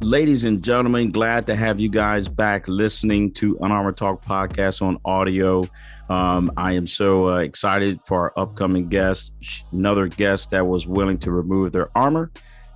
Ladies 0.00 0.44
and 0.44 0.62
gentlemen, 0.62 1.10
glad 1.10 1.44
to 1.48 1.56
have 1.56 1.80
you 1.80 1.88
guys 1.88 2.28
back 2.28 2.68
listening 2.68 3.32
to 3.32 3.58
Unarmored 3.60 3.96
Talk 3.96 4.24
podcast 4.24 4.80
on 4.80 4.96
audio. 5.04 5.64
Um, 6.08 6.52
I 6.56 6.74
am 6.74 6.86
so 6.86 7.30
uh, 7.30 7.38
excited 7.38 8.00
for 8.02 8.20
our 8.20 8.44
upcoming 8.44 8.88
guest, 8.88 9.32
another 9.72 10.06
guest 10.06 10.50
that 10.50 10.64
was 10.64 10.86
willing 10.86 11.18
to 11.18 11.32
remove 11.32 11.72
their 11.72 11.88
armor 11.96 12.30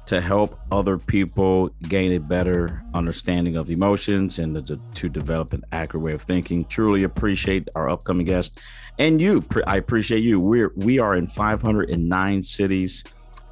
to 0.06 0.21
help 0.21 0.58
other 0.72 0.98
people 0.98 1.69
gain 1.88 2.12
a 2.14 2.19
better 2.19 2.83
understanding 2.93 3.54
of 3.54 3.71
emotions 3.71 4.41
and 4.41 4.67
to, 4.67 4.77
to 4.95 5.09
develop 5.09 5.53
an 5.53 5.63
accurate 5.71 6.04
way 6.04 6.13
of 6.15 6.23
thinking. 6.23 6.65
Truly 6.65 7.04
appreciate 7.04 7.69
our 7.77 7.89
upcoming 7.89 8.27
guest 8.27 8.59
and 8.99 9.21
you. 9.21 9.45
I 9.69 9.77
appreciate 9.77 10.25
you. 10.25 10.41
We're 10.41 10.73
we 10.75 10.99
are 10.99 11.15
in 11.15 11.29
509 11.29 12.43
cities 12.43 13.04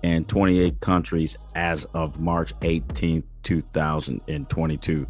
and 0.02 0.28
28 0.28 0.80
countries 0.80 1.36
as 1.54 1.84
of 1.94 2.20
March 2.20 2.54
18th, 2.60 3.24
2022. 3.42 5.06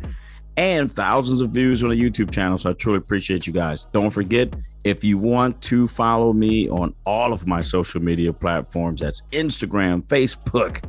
And 0.56 0.90
thousands 0.90 1.40
of 1.40 1.50
views 1.50 1.82
on 1.82 1.90
the 1.90 1.96
YouTube 2.00 2.30
channel. 2.30 2.58
So 2.58 2.70
I 2.70 2.72
truly 2.74 2.98
appreciate 2.98 3.46
you 3.46 3.52
guys. 3.52 3.86
Don't 3.92 4.10
forget, 4.10 4.54
if 4.84 5.04
you 5.04 5.16
want 5.16 5.60
to 5.62 5.86
follow 5.86 6.32
me 6.32 6.68
on 6.68 6.94
all 7.06 7.32
of 7.32 7.46
my 7.46 7.60
social 7.60 8.02
media 8.02 8.32
platforms, 8.32 9.00
that's 9.00 9.22
Instagram, 9.32 10.02
Facebook, 10.06 10.82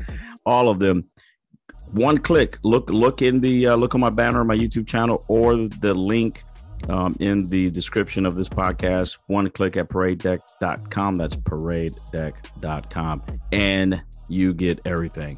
all 0.46 0.70
of 0.70 0.80
them. 0.80 1.04
One 1.94 2.18
click. 2.18 2.58
Look, 2.64 2.90
look 2.90 3.22
in 3.22 3.42
the 3.42 3.68
uh, 3.68 3.76
look 3.76 3.96
on 3.96 4.02
my 4.02 4.10
banner 4.10 4.40
on 4.40 4.48
my 4.48 4.56
YouTube 4.56 4.88
channel 4.88 5.24
or 5.28 5.56
the 5.56 5.94
link 5.94 6.44
um, 6.90 7.16
in 7.20 7.50
the 7.50 7.70
description 7.72 8.26
of 8.26 8.36
this 8.36 8.50
podcast. 8.50 9.18
One 9.28 9.50
click 9.50 9.78
at 9.78 9.90
paradedeck.com. 9.90 11.18
That's 11.18 11.36
paradedeck.com. 11.36 13.24
And 13.52 14.02
you 14.30 14.54
get 14.54 14.80
everything. 14.86 15.38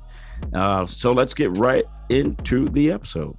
Uh, 0.54 0.86
so 0.86 1.12
let's 1.12 1.34
get 1.34 1.58
right 1.58 1.86
into 2.10 2.68
the 2.70 2.92
episode. 2.92 3.34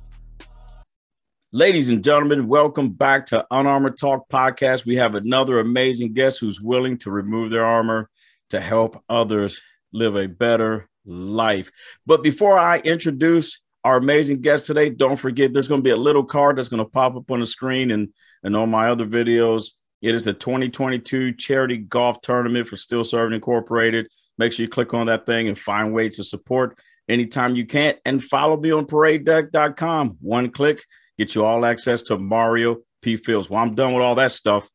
Ladies 1.52 1.88
and 1.88 2.02
gentlemen, 2.02 2.48
welcome 2.48 2.88
back 2.88 3.26
to 3.26 3.46
Unarmored 3.50 3.96
Talk 3.96 4.28
Podcast. 4.28 4.84
We 4.84 4.96
have 4.96 5.14
another 5.14 5.60
amazing 5.60 6.12
guest 6.12 6.40
who's 6.40 6.60
willing 6.60 6.98
to 6.98 7.10
remove 7.12 7.50
their 7.50 7.64
armor 7.64 8.10
to 8.50 8.60
help 8.60 9.02
others 9.08 9.60
live 9.92 10.16
a 10.16 10.26
better 10.26 10.88
life. 11.06 11.70
But 12.06 12.22
before 12.22 12.58
I 12.58 12.78
introduce 12.78 13.60
our 13.84 13.98
amazing 13.98 14.40
guest 14.40 14.66
today, 14.66 14.90
don't 14.90 15.14
forget 15.14 15.52
there's 15.52 15.68
going 15.68 15.80
to 15.80 15.84
be 15.84 15.90
a 15.90 15.96
little 15.96 16.24
card 16.24 16.56
that's 16.56 16.68
going 16.68 16.82
to 16.82 16.90
pop 16.90 17.14
up 17.14 17.30
on 17.30 17.40
the 17.40 17.46
screen 17.46 17.90
and, 17.90 18.08
and 18.42 18.56
on 18.56 18.70
my 18.70 18.88
other 18.88 19.06
videos. 19.06 19.72
It 20.02 20.14
is 20.14 20.24
the 20.24 20.32
2022 20.32 21.34
charity 21.34 21.76
golf 21.76 22.20
tournament 22.20 22.66
for 22.66 22.76
Still 22.76 23.04
Serving 23.04 23.34
Incorporated. 23.34 24.08
Make 24.38 24.52
sure 24.52 24.64
you 24.64 24.68
click 24.68 24.92
on 24.92 25.06
that 25.06 25.24
thing 25.24 25.48
and 25.48 25.58
find 25.58 25.94
ways 25.94 26.16
to 26.16 26.24
support 26.24 26.78
anytime 27.08 27.56
you 27.56 27.66
can't, 27.66 27.98
And 28.04 28.22
follow 28.22 28.56
me 28.56 28.70
on 28.70 28.86
paradedeck.com. 28.86 30.18
One 30.20 30.50
click, 30.50 30.82
get 31.18 31.34
you 31.34 31.44
all 31.44 31.64
access 31.64 32.02
to 32.04 32.18
Mario 32.18 32.78
P. 33.02 33.16
Fields. 33.16 33.50
Well, 33.50 33.62
I'm 33.62 33.74
done 33.74 33.94
with 33.94 34.02
all 34.02 34.14
that 34.16 34.32
stuff. 34.32 34.68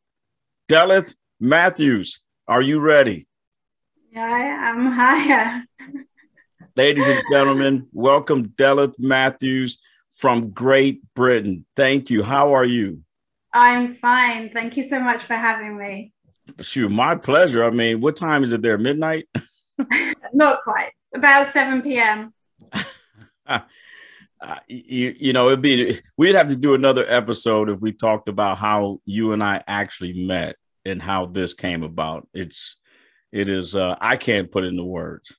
Delith 0.69 1.15
Matthews, 1.39 2.19
are 2.47 2.61
you 2.61 2.79
ready? 2.79 3.27
Yeah, 4.11 4.25
I 4.25 4.69
am. 4.69 5.65
Hiya. 5.87 6.03
Ladies 6.75 7.07
and 7.07 7.21
gentlemen, 7.31 7.87
welcome 7.91 8.49
Delith 8.49 8.95
Matthews 8.99 9.79
from 10.11 10.51
Great 10.51 11.01
Britain. 11.13 11.65
Thank 11.75 12.09
you. 12.09 12.23
How 12.23 12.53
are 12.53 12.65
you? 12.65 13.03
I'm 13.53 13.95
fine. 13.95 14.51
Thank 14.53 14.77
you 14.77 14.87
so 14.87 14.99
much 14.99 15.23
for 15.23 15.35
having 15.35 15.77
me. 15.77 16.13
Shoot, 16.61 16.89
my 16.91 17.15
pleasure. 17.15 17.63
I 17.63 17.69
mean, 17.69 18.01
what 18.01 18.15
time 18.15 18.43
is 18.43 18.53
it 18.53 18.61
there? 18.61 18.77
Midnight? 18.77 19.27
Not 20.33 20.61
quite. 20.61 20.91
About 21.13 21.53
7 21.53 21.81
p.m. 21.81 22.33
uh, 23.47 23.59
you, 24.67 25.15
you 25.17 25.33
know, 25.33 25.47
it'd 25.47 25.61
be 25.61 25.99
we'd 26.17 26.35
have 26.35 26.49
to 26.49 26.55
do 26.55 26.73
another 26.73 27.05
episode 27.07 27.69
if 27.69 27.79
we 27.79 27.91
talked 27.91 28.29
about 28.29 28.57
how 28.57 28.99
you 29.05 29.33
and 29.33 29.43
I 29.43 29.63
actually 29.67 30.25
met 30.25 30.55
and 30.85 31.01
how 31.01 31.25
this 31.25 31.53
came 31.53 31.83
about. 31.83 32.27
It's 32.33 32.77
it 33.31 33.49
is 33.49 33.75
uh 33.75 33.95
I 33.99 34.17
can't 34.17 34.51
put 34.51 34.63
it 34.63 34.67
into 34.67 34.83
words. 34.83 35.35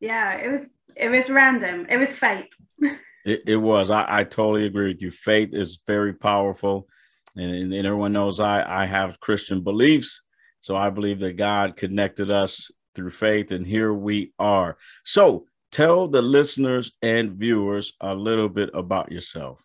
Yeah, 0.00 0.34
it 0.34 0.50
was 0.50 0.68
it 0.94 1.08
was 1.08 1.30
random. 1.30 1.86
It 1.88 1.96
was 1.96 2.16
fate. 2.16 2.52
it, 3.24 3.42
it 3.46 3.56
was. 3.56 3.90
I, 3.90 4.20
I 4.20 4.24
totally 4.24 4.66
agree 4.66 4.88
with 4.88 5.02
you. 5.02 5.10
Faith 5.10 5.50
is 5.52 5.80
very 5.86 6.12
powerful. 6.12 6.88
And, 7.36 7.72
and 7.72 7.86
everyone 7.86 8.12
knows 8.12 8.40
I, 8.40 8.82
I 8.82 8.86
have 8.86 9.20
Christian 9.20 9.62
beliefs. 9.62 10.22
So 10.60 10.74
I 10.74 10.90
believe 10.90 11.20
that 11.20 11.36
God 11.36 11.76
connected 11.76 12.30
us 12.30 12.70
through 12.94 13.10
faith, 13.10 13.52
and 13.52 13.66
here 13.66 13.92
we 13.92 14.32
are. 14.38 14.76
So 15.04 15.46
tell 15.70 16.08
the 16.08 16.22
listeners 16.22 16.92
and 17.02 17.32
viewers 17.32 17.92
a 18.00 18.14
little 18.14 18.48
bit 18.48 18.70
about 18.74 19.12
yourself. 19.12 19.64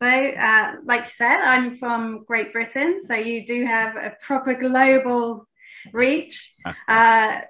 So, 0.00 0.06
uh, 0.06 0.76
like 0.84 1.04
you 1.04 1.10
said, 1.10 1.38
I'm 1.40 1.76
from 1.76 2.24
Great 2.24 2.52
Britain, 2.52 3.00
so 3.04 3.14
you 3.14 3.44
do 3.46 3.66
have 3.66 3.96
a 3.96 4.16
proper 4.20 4.54
global 4.54 5.48
reach. 5.92 6.54
Uh, 6.88 7.40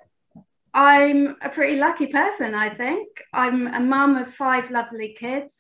I'm 0.75 1.37
a 1.41 1.49
pretty 1.49 1.77
lucky 1.77 2.07
person, 2.07 2.55
I 2.55 2.69
think. 2.69 3.09
I'm 3.33 3.67
a 3.67 3.81
mum 3.81 4.17
of 4.17 4.35
five 4.35 4.71
lovely 4.71 5.17
kids. 5.19 5.59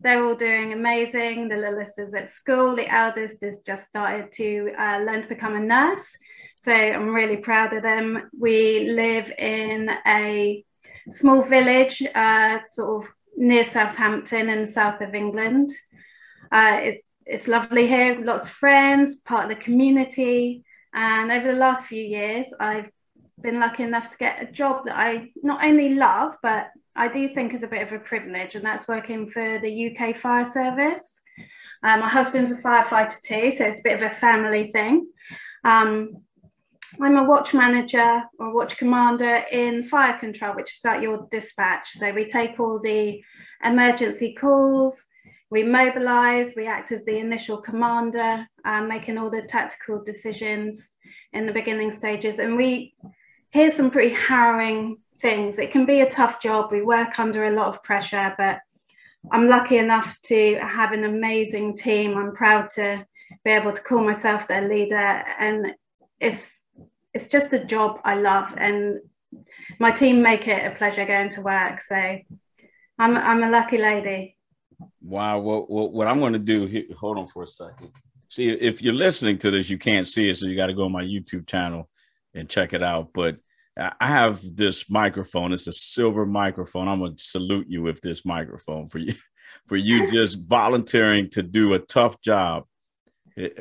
They're 0.00 0.22
all 0.22 0.34
doing 0.34 0.72
amazing. 0.72 1.48
The 1.48 1.56
littlest 1.56 1.98
is 1.98 2.14
at 2.14 2.30
school. 2.30 2.76
The 2.76 2.88
eldest 2.88 3.42
has 3.42 3.60
just 3.66 3.86
started 3.86 4.32
to 4.32 4.72
uh, 4.78 5.02
learn 5.04 5.22
to 5.22 5.28
become 5.28 5.56
a 5.56 5.60
nurse. 5.60 6.16
So 6.60 6.72
I'm 6.72 7.14
really 7.14 7.38
proud 7.38 7.72
of 7.72 7.82
them. 7.82 8.30
We 8.38 8.90
live 8.90 9.32
in 9.38 9.90
a 10.06 10.62
small 11.08 11.40
village, 11.42 12.02
uh, 12.14 12.58
sort 12.70 13.02
of 13.04 13.10
near 13.34 13.64
Southampton 13.64 14.50
in 14.50 14.66
south 14.66 15.00
of 15.00 15.14
England. 15.14 15.70
Uh, 16.52 16.80
it's 16.82 17.04
it's 17.24 17.48
lovely 17.48 17.86
here, 17.86 18.20
lots 18.22 18.48
of 18.48 18.54
friends, 18.54 19.16
part 19.16 19.44
of 19.44 19.48
the 19.50 19.64
community. 19.64 20.64
And 20.92 21.30
over 21.30 21.52
the 21.52 21.58
last 21.58 21.86
few 21.86 22.02
years, 22.02 22.52
I've 22.58 22.90
been 23.40 23.60
lucky 23.60 23.84
enough 23.84 24.10
to 24.10 24.18
get 24.18 24.42
a 24.42 24.52
job 24.52 24.84
that 24.84 24.98
I 24.98 25.30
not 25.42 25.64
only 25.64 25.94
love, 25.94 26.34
but 26.42 26.70
I 26.94 27.08
do 27.08 27.32
think 27.32 27.54
is 27.54 27.62
a 27.62 27.68
bit 27.68 27.86
of 27.86 27.92
a 27.92 28.00
privilege, 28.00 28.54
and 28.54 28.64
that's 28.64 28.88
working 28.88 29.30
for 29.30 29.58
the 29.60 29.96
UK 29.96 30.16
Fire 30.16 30.50
Service. 30.52 31.22
Um, 31.82 32.00
my 32.00 32.08
husband's 32.08 32.52
a 32.52 32.60
firefighter 32.60 33.22
too, 33.22 33.50
so 33.52 33.64
it's 33.64 33.78
a 33.78 33.84
bit 33.84 34.02
of 34.02 34.02
a 34.02 34.14
family 34.14 34.70
thing. 34.70 35.06
Um, 35.64 36.22
I'm 37.02 37.16
a 37.16 37.24
watch 37.24 37.54
manager 37.54 38.22
or 38.38 38.54
watch 38.54 38.76
commander 38.76 39.42
in 39.50 39.82
fire 39.82 40.18
control, 40.18 40.54
which 40.54 40.76
is 40.76 40.84
like 40.84 41.00
your 41.00 41.26
dispatch. 41.30 41.90
So 41.92 42.12
we 42.12 42.26
take 42.26 42.60
all 42.60 42.78
the 42.78 43.22
emergency 43.64 44.34
calls, 44.34 45.02
we 45.50 45.62
mobilize, 45.62 46.52
we 46.54 46.66
act 46.66 46.92
as 46.92 47.04
the 47.04 47.18
initial 47.18 47.56
commander, 47.56 48.46
um, 48.66 48.86
making 48.86 49.16
all 49.16 49.30
the 49.30 49.42
tactical 49.42 50.04
decisions 50.04 50.92
in 51.32 51.46
the 51.46 51.52
beginning 51.52 51.90
stages. 51.90 52.38
And 52.38 52.56
we 52.56 52.94
hear 53.50 53.72
some 53.72 53.90
pretty 53.90 54.14
harrowing 54.14 54.98
things. 55.20 55.58
It 55.58 55.72
can 55.72 55.86
be 55.86 56.02
a 56.02 56.10
tough 56.10 56.40
job. 56.42 56.70
We 56.70 56.82
work 56.82 57.18
under 57.18 57.46
a 57.46 57.54
lot 57.54 57.68
of 57.68 57.82
pressure, 57.82 58.34
but 58.36 58.60
I'm 59.32 59.48
lucky 59.48 59.78
enough 59.78 60.18
to 60.24 60.58
have 60.58 60.92
an 60.92 61.04
amazing 61.04 61.78
team. 61.78 62.16
I'm 62.16 62.34
proud 62.34 62.68
to 62.76 63.06
be 63.44 63.50
able 63.50 63.72
to 63.72 63.82
call 63.82 64.04
myself 64.04 64.46
their 64.46 64.68
leader. 64.68 65.24
And 65.38 65.72
it's 66.20 66.59
it's 67.14 67.28
just 67.28 67.52
a 67.52 67.64
job 67.64 68.00
I 68.04 68.14
love, 68.14 68.54
and 68.56 69.00
my 69.78 69.90
team 69.90 70.22
make 70.22 70.46
it 70.48 70.66
a 70.66 70.74
pleasure 70.76 71.04
going 71.04 71.30
to 71.30 71.42
work. 71.42 71.80
So 71.82 71.96
I'm 72.98 73.16
I'm 73.16 73.42
a 73.42 73.50
lucky 73.50 73.78
lady. 73.78 74.36
Wow. 75.02 75.38
Well, 75.40 75.66
well 75.68 75.90
what 75.90 76.06
I'm 76.06 76.20
going 76.20 76.32
to 76.32 76.38
do 76.38 76.66
here, 76.66 76.84
hold 76.98 77.18
on 77.18 77.28
for 77.28 77.42
a 77.42 77.46
second. 77.46 77.90
See, 78.28 78.48
if 78.48 78.80
you're 78.80 78.94
listening 78.94 79.38
to 79.38 79.50
this, 79.50 79.68
you 79.68 79.78
can't 79.78 80.06
see 80.06 80.28
it, 80.28 80.36
so 80.36 80.46
you 80.46 80.56
got 80.56 80.66
to 80.66 80.74
go 80.74 80.84
on 80.84 80.92
my 80.92 81.02
YouTube 81.02 81.48
channel 81.48 81.88
and 82.32 82.48
check 82.48 82.72
it 82.72 82.82
out. 82.82 83.12
But 83.12 83.36
I 83.76 84.08
have 84.08 84.40
this 84.56 84.90
microphone. 84.90 85.52
It's 85.52 85.66
a 85.66 85.72
silver 85.72 86.26
microphone. 86.26 86.88
I'm 86.88 87.00
gonna 87.00 87.14
salute 87.18 87.66
you 87.68 87.82
with 87.82 88.00
this 88.00 88.26
microphone 88.26 88.86
for 88.86 88.98
you, 88.98 89.14
for 89.66 89.76
you 89.76 90.10
just 90.12 90.38
volunteering 90.40 91.30
to 91.30 91.42
do 91.42 91.74
a 91.74 91.78
tough 91.78 92.20
job, 92.20 92.64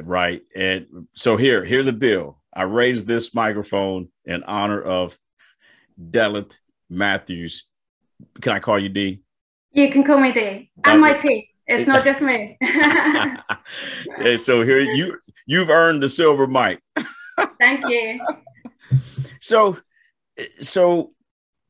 right? 0.02 0.42
And 0.56 1.08
so 1.14 1.38
here, 1.38 1.64
here's 1.64 1.88
a 1.88 1.92
deal. 1.92 2.42
I 2.54 2.64
raised 2.64 3.08
this 3.08 3.34
microphone 3.34 4.10
in 4.26 4.44
honor 4.44 4.82
of 4.82 5.18
Delith 6.00 6.56
Matthews. 6.90 7.66
Can 8.42 8.54
I 8.54 8.60
call 8.60 8.80
you 8.80 8.90
D? 8.90 9.22
You 9.72 9.92
can 9.92 10.04
call 10.04 10.20
me 10.20 10.32
D 10.32 10.72
and 10.84 11.02
my 11.02 11.14
team. 11.14 11.44
It's 11.68 11.88
not 11.88 12.04
just 12.04 12.22
me. 12.22 12.58
and 14.18 14.40
so 14.40 14.64
here 14.64 14.80
you 14.80 15.20
you've 15.46 15.70
earned 15.70 16.02
the 16.02 16.10
silver 16.10 16.48
mic. 16.48 16.80
Thank 17.60 17.88
you. 17.88 18.20
So, 19.40 19.78
so 20.60 21.12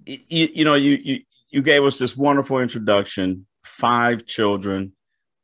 you, 0.05 0.49
you 0.53 0.65
know 0.65 0.75
you 0.75 0.99
you 1.03 1.19
you 1.49 1.61
gave 1.61 1.83
us 1.83 1.99
this 1.99 2.15
wonderful 2.15 2.59
introduction. 2.59 3.45
Five 3.65 4.25
children, 4.25 4.93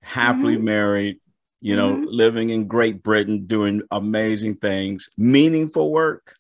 happily 0.02 0.56
mm-hmm. 0.56 0.66
married, 0.66 1.20
you 1.66 1.76
know, 1.76 1.94
mm-hmm. 1.94 2.06
living 2.10 2.52
in 2.52 2.68
Great 2.68 3.02
Britain, 3.02 3.48
doing 3.48 3.82
amazing 3.90 4.54
things, 4.58 5.10
meaningful 5.18 5.92
work. 5.92 6.36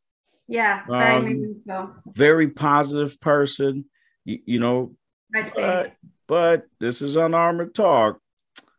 Yeah, 0.48 0.84
very 0.88 1.16
um, 1.16 1.26
meaningful. 1.26 1.96
Very 2.14 2.50
positive 2.50 3.20
person, 3.20 3.86
you, 4.24 4.38
you 4.46 4.60
know. 4.60 4.96
But, 5.34 5.94
but 6.28 6.66
This 6.80 7.02
is 7.02 7.16
unarmored 7.16 7.74
talk. 7.74 8.20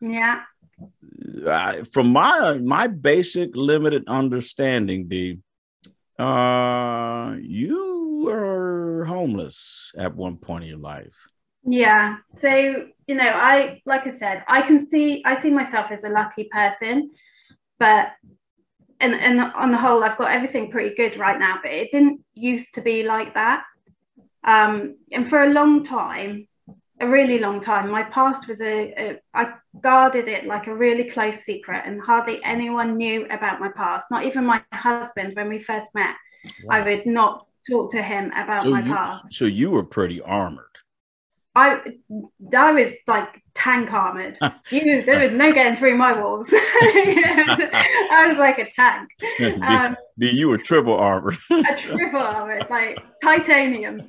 Yeah. 0.00 0.42
I, 1.48 1.82
from 1.82 2.12
my 2.12 2.54
my 2.58 2.86
basic 2.86 3.56
limited 3.56 4.04
understanding, 4.06 5.08
D, 5.08 5.40
uh, 6.16 7.34
you 7.40 8.22
were 8.24 9.04
homeless 9.04 9.90
at 9.98 10.14
one 10.14 10.36
point 10.36 10.62
in 10.62 10.70
your 10.70 10.78
life. 10.78 11.26
Yeah. 11.66 12.18
So, 12.40 12.86
you 13.06 13.14
know, 13.14 13.30
I 13.34 13.82
like 13.84 14.06
I 14.06 14.12
said, 14.12 14.44
I 14.48 14.62
can 14.62 14.88
see 14.88 15.22
I 15.24 15.40
see 15.40 15.50
myself 15.50 15.90
as 15.90 16.04
a 16.04 16.08
lucky 16.08 16.48
person, 16.50 17.10
but 17.78 18.12
and 19.00 19.14
and 19.14 19.40
on 19.40 19.72
the 19.72 19.78
whole, 19.78 20.02
I've 20.02 20.16
got 20.16 20.30
everything 20.30 20.70
pretty 20.70 20.94
good 20.94 21.18
right 21.18 21.38
now, 21.38 21.58
but 21.62 21.72
it 21.72 21.90
didn't 21.92 22.24
used 22.34 22.74
to 22.74 22.80
be 22.80 23.02
like 23.02 23.34
that. 23.34 23.64
Um, 24.44 24.96
and 25.10 25.28
for 25.28 25.42
a 25.42 25.52
long 25.52 25.84
time, 25.84 26.46
a 27.00 27.06
really 27.06 27.38
long 27.38 27.60
time, 27.60 27.90
my 27.90 28.04
past 28.04 28.48
was 28.48 28.60
a, 28.60 28.94
a 28.96 29.18
I 29.34 29.54
guarded 29.82 30.28
it 30.28 30.46
like 30.46 30.68
a 30.68 30.74
really 30.74 31.10
close 31.10 31.38
secret, 31.38 31.82
and 31.84 32.00
hardly 32.00 32.42
anyone 32.44 32.96
knew 32.96 33.26
about 33.26 33.60
my 33.60 33.70
past. 33.70 34.06
Not 34.10 34.24
even 34.24 34.46
my 34.46 34.62
husband 34.72 35.34
when 35.34 35.48
we 35.48 35.62
first 35.62 35.88
met. 35.94 36.14
Wow. 36.62 36.76
I 36.76 36.80
would 36.82 37.06
not 37.06 37.46
talk 37.68 37.90
to 37.90 38.00
him 38.00 38.30
about 38.32 38.62
so 38.62 38.70
my 38.70 38.82
you, 38.82 38.94
past. 38.94 39.34
So 39.34 39.46
you 39.46 39.72
were 39.72 39.82
pretty 39.82 40.20
armored. 40.22 40.75
I 41.56 41.80
I 42.54 42.72
was 42.72 42.92
like 43.06 43.42
tank 43.54 43.92
armored. 43.92 44.38
You 44.70 45.02
there 45.02 45.18
was 45.20 45.32
no 45.32 45.52
getting 45.52 45.78
through 45.78 45.96
my 45.96 46.12
walls. 46.12 46.48
I 46.52 48.26
was 48.28 48.36
like 48.38 48.58
a 48.58 48.70
tank. 48.70 49.10
Um, 49.62 49.96
you 50.18 50.48
were 50.48 50.58
triple 50.58 50.94
armored. 50.94 51.36
a 51.50 51.76
triple 51.76 52.20
armored, 52.20 52.66
like 52.68 52.98
titanium. 53.22 54.02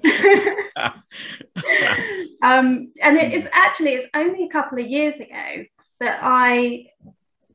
um, 2.42 2.92
and 3.02 3.18
it, 3.18 3.34
it's 3.34 3.48
actually 3.52 3.94
it's 3.96 4.10
only 4.14 4.46
a 4.46 4.50
couple 4.50 4.80
of 4.80 4.88
years 4.88 5.16
ago 5.16 5.66
that 6.00 6.20
I 6.22 6.88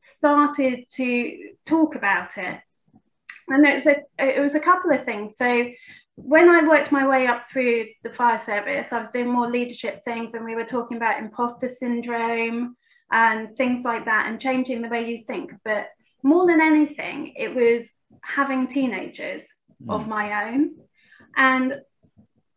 started 0.01 0.85
to 0.95 1.53
talk 1.65 1.95
about 1.95 2.37
it. 2.37 2.59
And 3.47 3.65
it's 3.67 3.85
a 3.85 3.97
it 4.17 4.41
was 4.41 4.55
a 4.55 4.59
couple 4.59 4.91
of 4.91 5.05
things. 5.05 5.37
So 5.37 5.69
when 6.15 6.49
I 6.49 6.67
worked 6.67 6.91
my 6.91 7.07
way 7.07 7.27
up 7.27 7.49
through 7.49 7.85
the 8.03 8.09
fire 8.09 8.39
service, 8.39 8.93
I 8.93 8.99
was 8.99 9.09
doing 9.09 9.29
more 9.29 9.49
leadership 9.49 10.03
things, 10.05 10.33
and 10.33 10.45
we 10.45 10.55
were 10.55 10.63
talking 10.63 10.97
about 10.97 11.19
imposter 11.19 11.67
syndrome 11.67 12.75
and 13.11 13.55
things 13.57 13.83
like 13.83 14.05
that, 14.05 14.27
and 14.27 14.39
changing 14.39 14.81
the 14.81 14.89
way 14.89 15.09
you 15.09 15.23
think. 15.23 15.51
But 15.65 15.87
more 16.21 16.45
than 16.45 16.61
anything, 16.61 17.33
it 17.35 17.53
was 17.53 17.91
having 18.21 18.67
teenagers 18.67 19.43
mm. 19.83 19.93
of 19.93 20.07
my 20.07 20.49
own. 20.49 20.75
And 21.35 21.81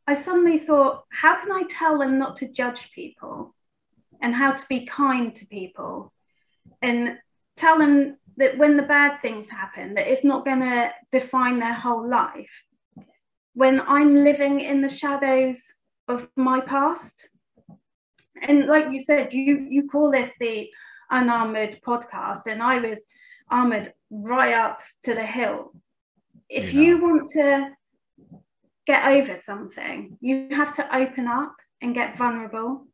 I 0.06 0.14
suddenly 0.14 0.59
thought, 0.59 1.05
how 1.11 1.41
can 1.41 1.50
I 1.50 1.64
tell 1.69 1.99
them 1.99 2.19
not 2.19 2.37
to 2.38 2.52
judge 2.52 2.91
people 2.94 3.55
and 4.20 4.35
how 4.35 4.52
to 4.52 4.64
be 4.69 4.87
kind 4.87 5.35
to 5.37 5.47
people 5.47 6.12
and 6.82 7.19
tell 7.56 7.79
them 7.79 8.17
that 8.37 8.59
when 8.59 8.76
the 8.76 8.82
bad 8.82 9.20
things 9.23 9.49
happen, 9.49 9.94
that 9.94 10.09
it's 10.09 10.25
not 10.25 10.44
going 10.44 10.61
to 10.61 10.93
define 11.11 11.59
their 11.59 11.75
whole 11.75 12.06
life 12.06 12.62
when 13.56 13.81
I'm 13.88 14.14
living 14.14 14.61
in 14.61 14.82
the 14.82 14.88
shadows 14.88 15.62
of 16.08 16.29
my 16.37 16.61
past. 16.61 17.31
And 18.43 18.67
like 18.67 18.93
you 18.93 19.00
said, 19.00 19.32
you 19.32 19.67
you 19.70 19.88
call 19.88 20.11
this 20.11 20.32
the 20.38 20.69
unarmored 21.11 21.81
podcast, 21.81 22.43
and 22.47 22.62
I 22.62 22.79
was 22.79 23.00
armored 23.50 23.94
right 24.11 24.53
up 24.53 24.81
to 25.05 25.14
the 25.14 25.25
hill. 25.25 25.73
If 26.50 26.75
you, 26.75 26.82
know. 26.82 26.87
you 26.87 27.03
want 27.03 27.31
to 27.31 27.70
get 28.87 29.06
over 29.06 29.38
something, 29.38 30.19
you 30.20 30.49
have 30.50 30.75
to 30.75 30.94
open 30.94 31.26
up 31.26 31.56
and 31.81 31.94
get 31.94 32.19
vulnerable. 32.19 32.87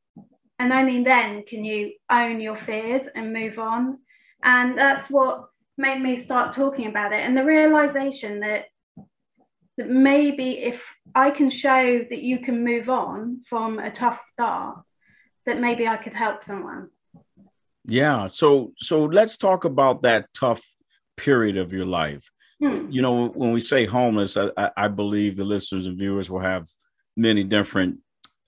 And 0.60 0.72
only 0.72 1.02
then 1.02 1.42
can 1.42 1.64
you 1.64 1.92
own 2.08 2.40
your 2.40 2.56
fears 2.56 3.08
and 3.16 3.32
move 3.32 3.58
on. 3.58 3.98
And 4.44 4.78
that's 4.78 5.10
what 5.10 5.48
made 5.76 6.00
me 6.00 6.16
start 6.16 6.54
talking 6.54 6.86
about 6.86 7.12
it. 7.12 7.20
And 7.20 7.36
the 7.36 7.44
realization 7.44 8.38
that 8.40 8.66
that 9.78 9.88
maybe 9.88 10.58
if 10.58 10.84
I 11.14 11.30
can 11.30 11.50
show 11.50 11.98
that 11.98 12.22
you 12.22 12.38
can 12.40 12.64
move 12.64 12.88
on 12.88 13.42
from 13.46 13.78
a 13.78 13.90
tough 13.90 14.24
start, 14.32 14.78
that 15.46 15.60
maybe 15.60 15.88
I 15.88 15.96
could 15.96 16.14
help 16.14 16.44
someone. 16.44 16.90
Yeah. 17.86 18.28
So 18.28 18.72
so 18.76 19.04
let's 19.04 19.36
talk 19.36 19.64
about 19.64 20.02
that 20.02 20.28
tough 20.38 20.62
period 21.16 21.56
of 21.56 21.72
your 21.72 21.86
life. 21.86 22.30
Hmm. 22.60 22.86
You 22.90 23.02
know, 23.02 23.28
when 23.28 23.52
we 23.52 23.60
say 23.60 23.86
homeless, 23.86 24.36
I, 24.36 24.70
I, 24.76 24.86
believe 24.86 25.36
the 25.36 25.44
listeners 25.44 25.86
and 25.86 25.98
viewers 25.98 26.30
will 26.30 26.40
have 26.40 26.68
many 27.16 27.42
different 27.42 27.98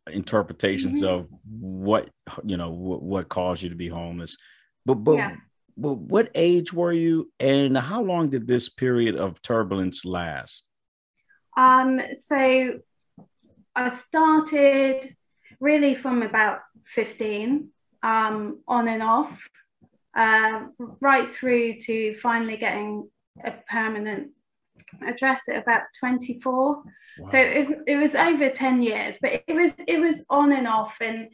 interpretations 0.08 1.02
mm-hmm. 1.02 1.14
of 1.14 1.28
what 1.58 2.10
you 2.44 2.56
know 2.56 2.70
what, 2.70 3.02
what, 3.02 3.28
caused 3.28 3.62
you 3.62 3.70
to 3.70 3.74
be 3.74 3.88
homeless. 3.88 4.36
But 4.86 4.96
but 4.96 5.16
yeah. 5.16 5.36
but 5.76 5.94
what 5.94 6.30
age 6.36 6.72
were 6.72 6.92
you, 6.92 7.32
and 7.40 7.76
how 7.76 8.02
long 8.02 8.28
did 8.28 8.46
this 8.46 8.68
period 8.68 9.16
of 9.16 9.42
turbulence 9.42 10.04
last? 10.04 10.62
Um, 11.56 12.00
so 12.20 12.80
I 13.76 13.94
started 13.96 15.16
really 15.60 15.94
from 15.94 16.22
about 16.22 16.60
15 16.86 17.68
um, 18.02 18.60
on 18.68 18.88
and 18.88 19.02
off, 19.02 19.38
uh, 20.14 20.66
right 21.00 21.30
through 21.30 21.80
to 21.80 22.14
finally 22.16 22.56
getting 22.56 23.08
a 23.42 23.52
permanent 23.68 24.30
address 25.06 25.48
at 25.48 25.62
about 25.62 25.82
24. 25.98 26.82
Wow. 27.18 27.28
So 27.30 27.38
it 27.38 27.68
was, 27.68 27.78
it 27.86 27.96
was 27.96 28.14
over 28.14 28.50
10 28.50 28.82
years, 28.82 29.16
but 29.20 29.42
it 29.46 29.54
was 29.54 29.72
it 29.86 30.00
was 30.00 30.24
on 30.28 30.52
and 30.52 30.66
off, 30.66 30.94
and 31.00 31.28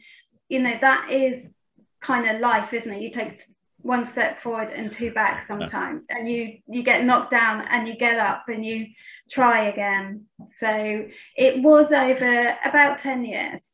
you 0.49 0.61
know 0.61 0.77
that 0.81 1.09
is 1.11 1.53
kind 2.01 2.29
of 2.29 2.39
life, 2.39 2.73
isn't 2.73 2.91
it? 2.91 3.01
You 3.01 3.11
take 3.11 3.43
one 3.79 4.05
step 4.05 4.41
forward 4.41 4.69
and 4.69 4.91
two 4.91 5.11
back 5.11 5.47
sometimes, 5.47 6.07
and 6.09 6.29
you 6.29 6.57
you 6.67 6.83
get 6.83 7.05
knocked 7.05 7.31
down 7.31 7.65
and 7.69 7.87
you 7.87 7.95
get 7.95 8.19
up 8.19 8.45
and 8.47 8.65
you 8.65 8.87
try 9.31 9.63
again. 9.65 10.25
So 10.57 11.07
it 11.37 11.61
was 11.63 11.91
over 11.91 12.57
about 12.65 12.99
10 12.99 13.25
years. 13.25 13.71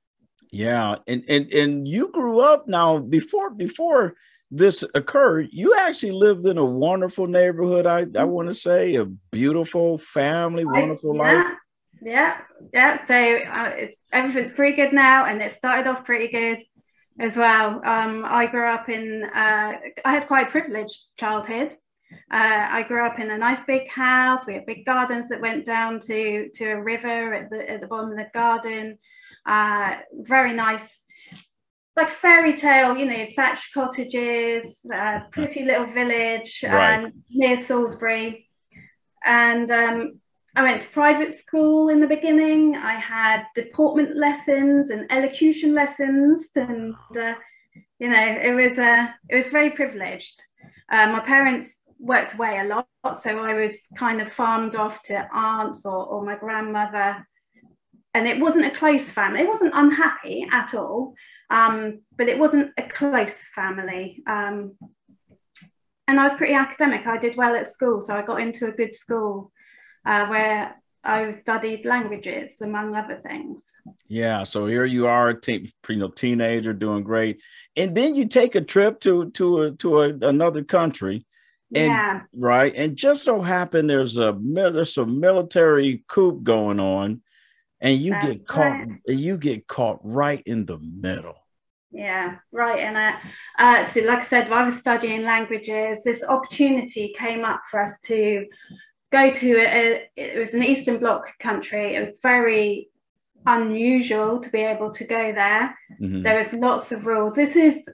Yeah. 0.51 0.98
And 1.07 1.24
and 1.27 1.51
and 1.51 1.88
you 1.88 2.09
grew 2.12 2.39
up 2.39 2.68
now 2.68 3.00
before 3.00 3.50
before 3.50 4.15
this 4.50 4.83
occurred, 4.94 5.50
you 5.51 5.75
actually 5.75 6.13
lived 6.13 6.45
in 6.45 6.57
a 6.57 6.65
wonderful 6.65 7.27
neighborhood. 7.27 7.86
I, 7.86 8.00
I 8.00 8.04
mm-hmm. 8.06 8.27
want 8.27 8.50
to 8.50 8.56
say 8.56 8.95
a 8.95 9.06
beautiful 9.06 9.98
family, 9.98 10.65
wonderful 10.65 11.21
I, 11.21 11.31
yeah, 11.31 11.38
life. 11.38 11.54
Yeah, 12.01 12.42
yeah. 12.74 13.06
So 13.06 13.13
uh, 13.13 13.74
it's, 13.77 13.98
everything's 14.12 14.53
pretty 14.53 14.75
good 14.75 14.94
now, 14.94 15.25
and 15.25 15.42
it 15.42 15.51
started 15.51 15.89
off 15.89 16.06
pretty 16.06 16.30
good 16.30 16.60
as 17.19 17.36
well. 17.36 17.81
Um, 17.83 18.24
I 18.25 18.45
grew 18.45 18.65
up 18.65 18.89
in, 18.89 19.24
uh, 19.24 19.74
I 20.05 20.13
had 20.13 20.27
quite 20.27 20.48
a 20.48 20.51
privileged 20.51 21.05
childhood. 21.17 21.75
Uh, 22.11 22.67
I 22.69 22.83
grew 22.83 23.05
up 23.05 23.19
in 23.19 23.31
a 23.31 23.37
nice 23.37 23.63
big 23.65 23.89
house. 23.89 24.45
We 24.45 24.53
had 24.53 24.65
big 24.65 24.85
gardens 24.85 25.29
that 25.29 25.41
went 25.41 25.65
down 25.65 25.99
to, 26.01 26.49
to 26.49 26.71
a 26.71 26.81
river 26.81 27.33
at 27.33 27.49
the, 27.49 27.69
at 27.69 27.81
the 27.81 27.87
bottom 27.87 28.11
of 28.11 28.17
the 28.17 28.27
garden. 28.33 28.97
Uh, 29.45 29.97
very 30.13 30.53
nice, 30.53 31.01
like 31.95 32.11
fairy 32.11 32.55
tale, 32.55 32.97
you 32.97 33.05
know, 33.05 33.27
thatched 33.35 33.73
cottages, 33.73 34.85
uh, 34.93 35.21
pretty 35.31 35.63
little 35.63 35.87
village 35.87 36.63
right. 36.63 37.05
um, 37.05 37.13
near 37.29 37.61
Salisbury. 37.61 38.49
And 39.23 39.71
um, 39.71 40.19
I 40.57 40.63
went 40.63 40.81
to 40.81 40.87
private 40.89 41.33
school 41.35 41.89
in 41.89 41.99
the 41.99 42.07
beginning. 42.07 42.75
I 42.75 42.95
had 42.95 43.43
deportment 43.55 44.17
lessons 44.17 44.89
and 44.89 45.05
elocution 45.11 45.75
lessons, 45.75 46.49
and 46.55 46.95
uh, 47.15 47.35
you 47.99 48.09
know, 48.09 48.37
it 48.41 48.55
was 48.55 48.79
uh, 48.79 49.07
it 49.29 49.35
was 49.35 49.49
very 49.49 49.69
privileged. 49.69 50.41
Uh, 50.89 51.11
my 51.11 51.19
parents 51.19 51.83
worked 52.00 52.34
away 52.34 52.60
a 52.60 52.66
lot, 52.66 52.88
so 53.22 53.39
I 53.39 53.54
was 53.54 53.80
kind 53.96 54.22
of 54.22 54.32
farmed 54.32 54.75
off 54.75 55.01
to 55.04 55.27
aunts 55.34 55.86
or, 55.86 56.06
or 56.06 56.25
my 56.25 56.36
grandmother. 56.36 57.27
And 58.13 58.27
it 58.27 58.39
wasn't 58.39 58.66
a 58.66 58.72
close 58.72 59.10
family. 59.10 59.42
It 59.42 59.48
wasn't 59.48 59.74
unhappy 59.75 60.48
at 60.51 60.74
all, 60.74 61.13
um, 61.50 62.01
but 62.18 62.30
it 62.30 62.39
wasn't 62.39 62.72
a 62.77 62.84
close 62.84 63.44
family. 63.54 64.24
Um, 64.27 64.75
and 66.08 66.20
I 66.20 66.24
was 66.24 66.34
pretty 66.34 66.54
academic. 66.54 67.06
I 67.06 67.18
did 67.18 67.36
well 67.36 67.56
at 67.56 67.68
school, 67.68 68.01
so 68.01 68.16
I 68.16 68.22
got 68.22 68.42
into 68.42 68.68
a 68.68 68.72
good 68.72 68.96
school 68.96 69.51
uh, 70.06 70.25
where 70.27 70.75
I 71.04 71.32
studied 71.32 71.86
languages, 71.86 72.62
among 72.62 72.96
other 72.96 73.22
things. 73.25 73.63
Yeah, 74.08 74.44
so 74.44 74.66
here 74.66 74.86
you 74.86 75.08
are, 75.08 75.34
teen, 75.34 75.72
you 75.88 75.96
know, 75.96 76.10
teenager, 76.10 76.74
doing 76.74 77.04
great, 77.04 77.42
and 77.75 77.96
then 77.96 78.16
you 78.16 78.27
take 78.27 78.56
a 78.56 78.62
trip 78.62 79.00
to 79.01 79.30
to 79.32 79.62
a, 79.62 79.72
to 79.72 80.01
a, 80.01 80.10
another 80.22 80.63
country, 80.63 81.25
and, 81.75 81.91
yeah. 81.91 82.21
Right. 82.33 82.74
And 82.75 82.95
just 82.95 83.24
so 83.24 83.41
happen 83.41 83.88
there's 83.88 84.17
a 84.17 84.38
there's 84.39 84.93
some 84.93 85.19
military 85.19 86.03
coup 86.07 86.39
going 86.41 86.79
on, 86.79 87.21
and 87.81 87.97
you 87.97 88.12
That's 88.12 88.27
get 88.27 88.47
caught 88.47 88.71
right. 88.71 88.88
and 89.07 89.19
you 89.19 89.38
get 89.38 89.67
caught 89.67 90.00
right 90.03 90.41
in 90.45 90.65
the 90.65 90.79
middle. 90.79 91.36
Yeah, 91.91 92.38
right. 92.51 92.79
And 92.79 92.97
I, 92.97 93.15
uh, 93.57 93.89
so 93.89 94.01
like 94.01 94.19
I 94.19 94.24
said, 94.24 94.50
while 94.50 94.59
I 94.59 94.65
was 94.65 94.77
studying 94.77 95.24
languages, 95.24 96.03
this 96.03 96.24
opportunity 96.24 97.13
came 97.17 97.45
up 97.45 97.62
for 97.71 97.81
us 97.81 98.00
to 98.01 98.45
go 99.12 99.31
to 99.31 99.57
a, 99.57 100.09
it 100.15 100.38
was 100.38 100.53
an 100.53 100.63
Eastern 100.63 101.00
Bloc 101.00 101.27
country. 101.39 101.95
It 101.95 102.05
was 102.05 102.19
very 102.21 102.89
unusual 103.45 104.41
to 104.41 104.50
be 104.50 104.59
able 104.59 104.91
to 104.91 105.05
go 105.05 105.31
there. 105.31 105.77
Mm-hmm. 106.00 106.21
There 106.21 106.39
was 106.39 106.53
lots 106.53 106.91
of 106.91 107.05
rules. 107.05 107.36
This 107.36 107.55
is 107.55 107.89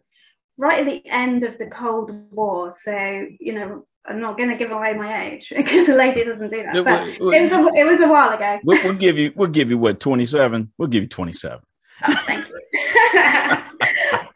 right 0.58 0.80
at 0.80 0.86
the 0.86 1.10
end 1.10 1.44
of 1.44 1.58
the 1.58 1.68
Cold 1.68 2.12
War, 2.32 2.72
so 2.72 3.28
you 3.40 3.54
know 3.54 3.86
I'm 4.06 4.20
not 4.20 4.38
going 4.38 4.50
to 4.50 4.56
give 4.56 4.72
away 4.72 4.94
my 4.94 5.26
age 5.26 5.54
because 5.56 5.88
a 5.90 5.96
lady 5.96 6.24
doesn't 6.24 6.52
do 6.52 6.64
that. 6.64 6.84
But 6.84 7.08
it, 7.08 7.22
was 7.22 7.52
a, 7.52 7.80
it 7.80 7.86
was 7.86 8.02
a 8.02 8.08
while 8.08 8.32
ago. 8.32 8.60
We'll, 8.64 8.84
we'll, 8.84 8.94
give 8.94 9.18
you 9.18 9.32
we'll 9.36 9.50
give 9.50 9.70
you 9.70 9.78
what 9.78 10.00
27. 10.00 10.72
We'll 10.78 10.90
give 10.90 11.04
you 11.04 11.10
27. 11.10 11.60
Oh, 12.06 12.16
thank 12.26 12.48
you. 12.48 12.54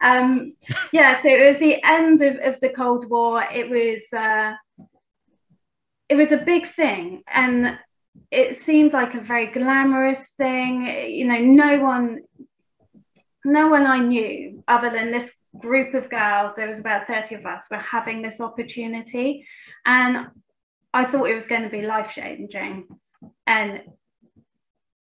um, 0.00 0.54
yeah, 0.92 1.20
so 1.22 1.28
it 1.28 1.50
was 1.50 1.58
the 1.58 1.82
end 1.84 2.22
of, 2.22 2.36
of 2.36 2.60
the 2.60 2.70
Cold 2.70 3.10
War. 3.10 3.44
It 3.52 3.68
was 3.68 4.04
uh, 4.12 4.54
it 6.08 6.16
was 6.16 6.32
a 6.32 6.38
big 6.38 6.66
thing, 6.66 7.22
and 7.26 7.78
it 8.30 8.56
seemed 8.56 8.92
like 8.92 9.14
a 9.14 9.20
very 9.20 9.46
glamorous 9.46 10.28
thing. 10.38 10.86
You 10.86 11.26
know, 11.26 11.38
no 11.38 11.82
one 11.82 12.20
no 13.44 13.68
one 13.68 13.86
I 13.86 13.98
knew 13.98 14.57
other 14.68 14.90
than 14.90 15.10
this 15.10 15.32
group 15.58 15.94
of 15.94 16.10
girls, 16.10 16.54
there 16.56 16.68
was 16.68 16.78
about 16.78 17.06
30 17.06 17.36
of 17.36 17.46
us, 17.46 17.62
were 17.70 17.78
having 17.78 18.22
this 18.22 18.40
opportunity. 18.40 19.46
And 19.86 20.28
I 20.92 21.04
thought 21.04 21.28
it 21.28 21.34
was 21.34 21.46
going 21.46 21.62
to 21.62 21.68
be 21.68 21.82
life 21.82 22.12
changing. 22.14 22.86
And 23.46 23.82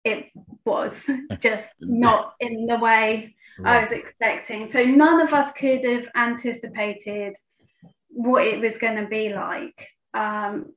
it 0.04 0.28
was 0.64 0.94
just 1.40 1.72
not 1.80 2.36
in 2.40 2.68
the 2.68 2.78
way 2.78 3.36
right. 3.60 3.78
I 3.78 3.82
was 3.82 3.92
expecting. 3.92 4.68
So 4.68 4.84
none 4.84 5.20
of 5.20 5.34
us 5.34 5.52
could 5.54 5.84
have 5.84 6.06
anticipated 6.16 7.36
what 8.10 8.46
it 8.46 8.62
was 8.62 8.78
going 8.78 9.04
to 9.04 9.10
be 9.10 9.34
like. 9.34 9.88
Um, 10.14 10.74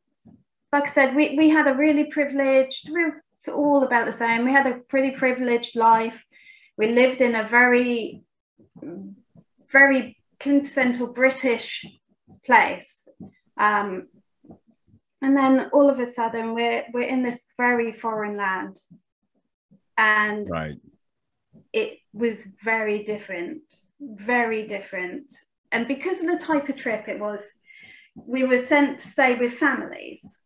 like 0.73 0.85
I 0.85 0.93
said, 0.93 1.15
we, 1.15 1.37
we 1.37 1.49
had 1.51 1.69
a 1.69 1.75
really 1.75 2.05
privileged, 2.07 2.91
it's 3.39 3.49
all 3.49 3.85
about 3.85 4.07
the 4.07 4.13
same. 4.13 4.45
We 4.45 4.53
had 4.53 4.67
a 4.67 4.81
pretty 4.89 5.13
privileged 5.13 5.77
life. 5.77 6.23
We 6.77 6.89
lived 6.89 7.21
in 7.21 7.35
a 7.35 7.49
very 7.49 8.23
very 9.71 10.17
quintessential 10.41 11.09
British 11.09 11.85
place. 12.45 13.07
Um, 13.57 14.09
and 15.21 15.37
then 15.37 15.71
all 15.73 15.91
of 15.91 15.99
a 15.99 16.11
sudden 16.11 16.55
we're 16.55 16.85
we're 16.93 17.09
in 17.09 17.23
this 17.23 17.41
very 17.57 17.93
foreign 17.93 18.37
land. 18.37 18.77
And 19.97 20.49
right. 20.49 20.77
it 21.73 21.99
was 22.13 22.47
very 22.63 23.03
different, 23.03 23.63
very 24.01 24.69
different. 24.69 25.27
And 25.73 25.89
because 25.89 26.21
of 26.21 26.27
the 26.27 26.39
type 26.39 26.69
of 26.69 26.77
trip 26.77 27.09
it 27.09 27.19
was, 27.19 27.43
we 28.15 28.45
were 28.45 28.65
sent 28.65 29.01
to 29.01 29.09
stay 29.09 29.35
with 29.35 29.55
families. 29.55 30.39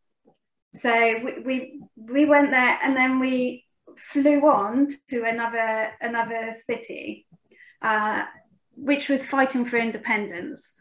So 0.75 1.21
we, 1.23 1.43
we 1.45 1.83
we 1.97 2.25
went 2.25 2.51
there 2.51 2.79
and 2.83 2.97
then 2.97 3.21
we 3.21 3.67
flew 3.99 4.41
on 4.49 4.89
to 5.11 5.25
another 5.25 5.93
another 6.01 6.55
city 6.55 7.27
uh, 7.83 8.25
which 8.77 9.09
was 9.09 9.27
fighting 9.27 9.65
for 9.65 9.77
independence. 9.77 10.81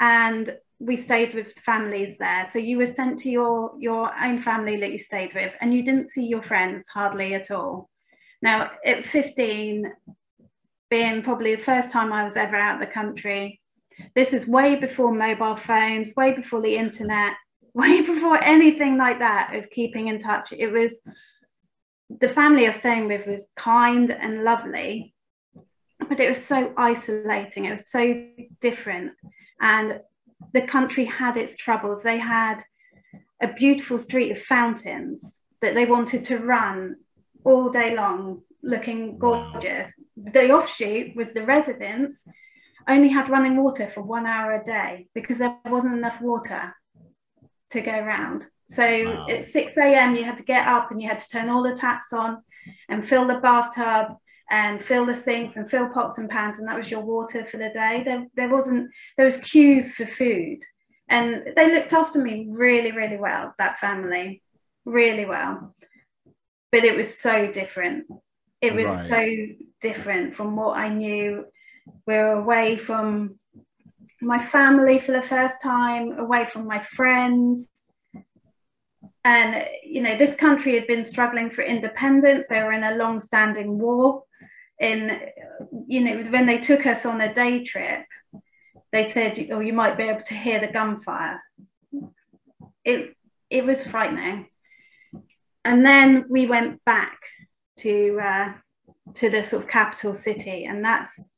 And 0.00 0.56
we 0.78 0.96
stayed 0.96 1.34
with 1.34 1.52
families 1.64 2.18
there. 2.18 2.48
So 2.50 2.58
you 2.58 2.78
were 2.78 2.86
sent 2.86 3.18
to 3.20 3.30
your, 3.30 3.74
your 3.78 4.12
own 4.22 4.42
family 4.42 4.76
that 4.78 4.92
you 4.92 4.98
stayed 4.98 5.34
with, 5.34 5.52
and 5.60 5.72
you 5.72 5.82
didn't 5.82 6.10
see 6.10 6.26
your 6.26 6.42
friends 6.42 6.88
hardly 6.88 7.34
at 7.34 7.50
all. 7.50 7.88
Now, 8.42 8.72
at 8.84 9.06
15, 9.06 9.90
being 10.90 11.22
probably 11.22 11.54
the 11.54 11.62
first 11.62 11.90
time 11.92 12.12
I 12.12 12.24
was 12.24 12.36
ever 12.36 12.56
out 12.56 12.80
of 12.80 12.86
the 12.86 12.92
country, 12.92 13.60
this 14.14 14.32
is 14.32 14.46
way 14.46 14.74
before 14.74 15.14
mobile 15.14 15.56
phones, 15.56 16.14
way 16.16 16.32
before 16.32 16.60
the 16.60 16.76
internet, 16.76 17.32
way 17.74 18.02
before 18.02 18.42
anything 18.42 18.96
like 18.96 19.20
that 19.20 19.54
of 19.54 19.70
keeping 19.70 20.08
in 20.08 20.18
touch. 20.18 20.52
It 20.52 20.68
was 20.68 21.00
the 22.20 22.28
family 22.28 22.64
I 22.64 22.68
was 22.68 22.76
staying 22.76 23.08
with 23.08 23.26
was 23.26 23.46
kind 23.56 24.12
and 24.12 24.44
lovely, 24.44 25.13
but 26.08 26.20
it 26.20 26.28
was 26.28 26.44
so 26.44 26.72
isolating. 26.76 27.64
It 27.64 27.72
was 27.72 27.88
so 27.88 28.26
different. 28.60 29.12
And 29.60 30.00
the 30.52 30.62
country 30.62 31.04
had 31.04 31.36
its 31.36 31.56
troubles. 31.56 32.02
They 32.02 32.18
had 32.18 32.62
a 33.40 33.52
beautiful 33.52 33.98
street 33.98 34.30
of 34.30 34.40
fountains 34.40 35.40
that 35.60 35.74
they 35.74 35.86
wanted 35.86 36.24
to 36.26 36.38
run 36.38 36.96
all 37.44 37.70
day 37.70 37.94
long, 37.94 38.42
looking 38.62 39.18
gorgeous. 39.18 39.92
The 40.16 40.50
offshoot 40.50 41.14
was 41.16 41.32
the 41.32 41.44
residents 41.44 42.26
only 42.88 43.08
had 43.08 43.28
running 43.28 43.62
water 43.62 43.88
for 43.88 44.02
one 44.02 44.26
hour 44.26 44.52
a 44.52 44.64
day 44.64 45.08
because 45.14 45.38
there 45.38 45.56
wasn't 45.66 45.94
enough 45.94 46.20
water 46.20 46.74
to 47.70 47.80
go 47.80 47.92
around. 47.92 48.44
So 48.68 49.04
wow. 49.04 49.26
at 49.28 49.46
6 49.46 49.76
a.m., 49.76 50.16
you 50.16 50.24
had 50.24 50.38
to 50.38 50.44
get 50.44 50.66
up 50.66 50.90
and 50.90 51.00
you 51.00 51.08
had 51.08 51.20
to 51.20 51.28
turn 51.28 51.48
all 51.48 51.62
the 51.62 51.76
taps 51.76 52.12
on 52.12 52.42
and 52.88 53.06
fill 53.06 53.26
the 53.26 53.38
bathtub 53.38 54.16
and 54.54 54.80
fill 54.80 55.04
the 55.04 55.16
sinks 55.16 55.56
and 55.56 55.68
fill 55.68 55.88
pots 55.88 56.18
and 56.18 56.30
pans 56.30 56.60
and 56.60 56.68
that 56.68 56.78
was 56.78 56.88
your 56.88 57.00
water 57.00 57.44
for 57.44 57.56
the 57.56 57.70
day. 57.70 58.04
There, 58.04 58.24
there 58.36 58.48
wasn't 58.48 58.88
there 59.16 59.26
was 59.26 59.40
queues 59.40 59.92
for 59.94 60.06
food. 60.06 60.60
And 61.08 61.42
they 61.56 61.74
looked 61.74 61.92
after 61.92 62.20
me 62.20 62.46
really 62.48 62.92
really 62.92 63.16
well 63.16 63.52
that 63.58 63.80
family 63.80 64.42
really 64.84 65.26
well. 65.26 65.74
But 66.70 66.84
it 66.84 66.96
was 66.96 67.18
so 67.18 67.50
different. 67.50 68.06
It 68.60 68.74
was 68.76 68.86
right. 68.86 69.10
so 69.10 69.64
different 69.82 70.36
from 70.36 70.54
what 70.54 70.78
i 70.78 70.88
knew. 70.88 71.46
We 72.06 72.14
are 72.14 72.38
away 72.38 72.76
from 72.76 73.40
my 74.20 74.40
family 74.42 75.00
for 75.00 75.10
the 75.10 75.28
first 75.34 75.56
time 75.60 76.16
away 76.16 76.46
from 76.46 76.68
my 76.68 76.80
friends. 76.80 77.68
And 79.24 79.66
you 79.82 80.00
know 80.00 80.16
this 80.16 80.36
country 80.36 80.74
had 80.74 80.86
been 80.86 81.04
struggling 81.04 81.50
for 81.50 81.62
independence. 81.62 82.46
They 82.46 82.62
were 82.62 82.72
in 82.72 82.84
a 82.84 82.94
long-standing 82.94 83.78
war 83.78 84.22
in 84.80 85.20
you 85.86 86.00
know 86.00 86.30
when 86.30 86.46
they 86.46 86.58
took 86.58 86.84
us 86.86 87.06
on 87.06 87.20
a 87.20 87.32
day 87.32 87.62
trip 87.62 88.04
they 88.94 89.10
said 89.10 89.48
oh 89.50 89.58
you 89.58 89.72
might 89.72 89.96
be 89.96 90.04
able 90.04 90.22
to 90.22 90.34
hear 90.34 90.60
the 90.60 90.68
gunfire. 90.68 91.42
It 92.84 93.16
it 93.50 93.66
was 93.66 93.84
frightening. 93.84 94.46
And 95.64 95.84
then 95.84 96.26
we 96.28 96.46
went 96.46 96.84
back 96.84 97.18
to 97.78 98.20
uh, 98.22 98.52
to 99.14 99.30
the 99.30 99.42
sort 99.42 99.64
of 99.64 99.68
capital 99.68 100.14
city 100.14 100.64
and 100.64 100.84
that's 100.84 101.30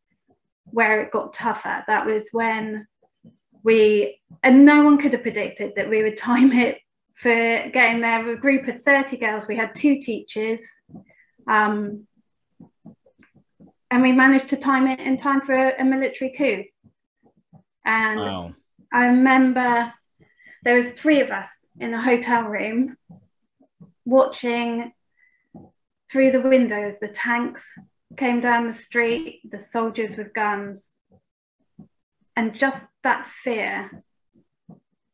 where 0.66 1.00
it 1.00 1.12
got 1.12 1.33
tougher. 1.33 1.83
That 1.87 2.05
was 2.05 2.28
when 2.31 2.87
we 3.62 4.21
and 4.43 4.66
no 4.66 4.85
one 4.85 4.99
could 4.99 5.14
have 5.14 5.23
predicted 5.23 5.73
that 5.76 5.88
we 5.88 6.02
would 6.02 6.19
time 6.19 6.52
it 6.52 6.78
for 7.14 7.31
getting 7.31 8.02
there. 8.02 8.28
A 8.28 8.37
group 8.37 8.69
of 8.69 8.83
30 8.85 9.16
girls. 9.16 9.49
We 9.49 9.57
had 9.57 9.75
two 9.75 9.99
teachers. 9.99 10.61
Um, 11.49 12.07
and 13.97 14.03
we 14.03 14.12
managed 14.12 14.50
to 14.50 14.59
time 14.59 14.87
it 14.88 15.00
in 15.00 15.17
time 15.17 15.41
for 15.41 15.55
a, 15.55 15.81
a 15.81 15.83
military 15.83 16.31
coup. 16.37 16.65
And 17.87 18.21
wow. 18.21 18.55
I 18.93 19.07
remember 19.07 19.91
there 20.65 20.76
was 20.76 20.91
three 20.91 21.23
of 21.23 21.31
us 21.31 21.49
in 21.81 21.95
a 21.95 22.03
hotel 22.03 22.43
room 22.43 22.99
watching 24.05 24.93
through 26.12 26.33
the 26.33 26.43
windows 26.43 26.97
the 27.00 27.09
tanks 27.09 27.67
came 28.19 28.43
down 28.43 28.67
the 28.67 28.73
street, 28.73 29.41
the 29.50 29.59
soldiers 29.59 30.19
with 30.19 30.35
guns, 30.35 30.99
and 32.37 32.55
just 32.55 32.85
that 33.03 33.26
fear, 33.29 34.05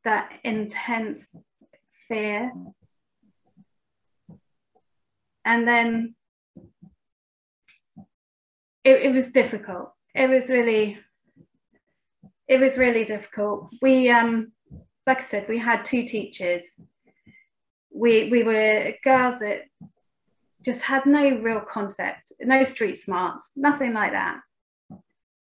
that 0.02 0.32
intense 0.42 1.32
fear. 2.08 2.50
And 5.44 5.68
then 5.68 6.16
it, 8.84 9.02
it 9.02 9.12
was 9.12 9.30
difficult. 9.30 9.92
It 10.14 10.28
was 10.28 10.50
really, 10.50 10.98
it 12.48 12.60
was 12.60 12.78
really 12.78 13.04
difficult. 13.04 13.68
We, 13.80 14.10
um, 14.10 14.52
like 15.06 15.18
I 15.18 15.22
said, 15.22 15.48
we 15.48 15.58
had 15.58 15.84
two 15.84 16.06
teachers. 16.06 16.80
We 17.94 18.30
we 18.30 18.42
were 18.42 18.94
girls 19.04 19.40
that 19.40 19.62
just 20.62 20.82
had 20.82 21.06
no 21.06 21.38
real 21.38 21.60
concept, 21.60 22.32
no 22.40 22.64
street 22.64 22.98
smarts, 22.98 23.52
nothing 23.56 23.92
like 23.92 24.12
that. 24.12 24.40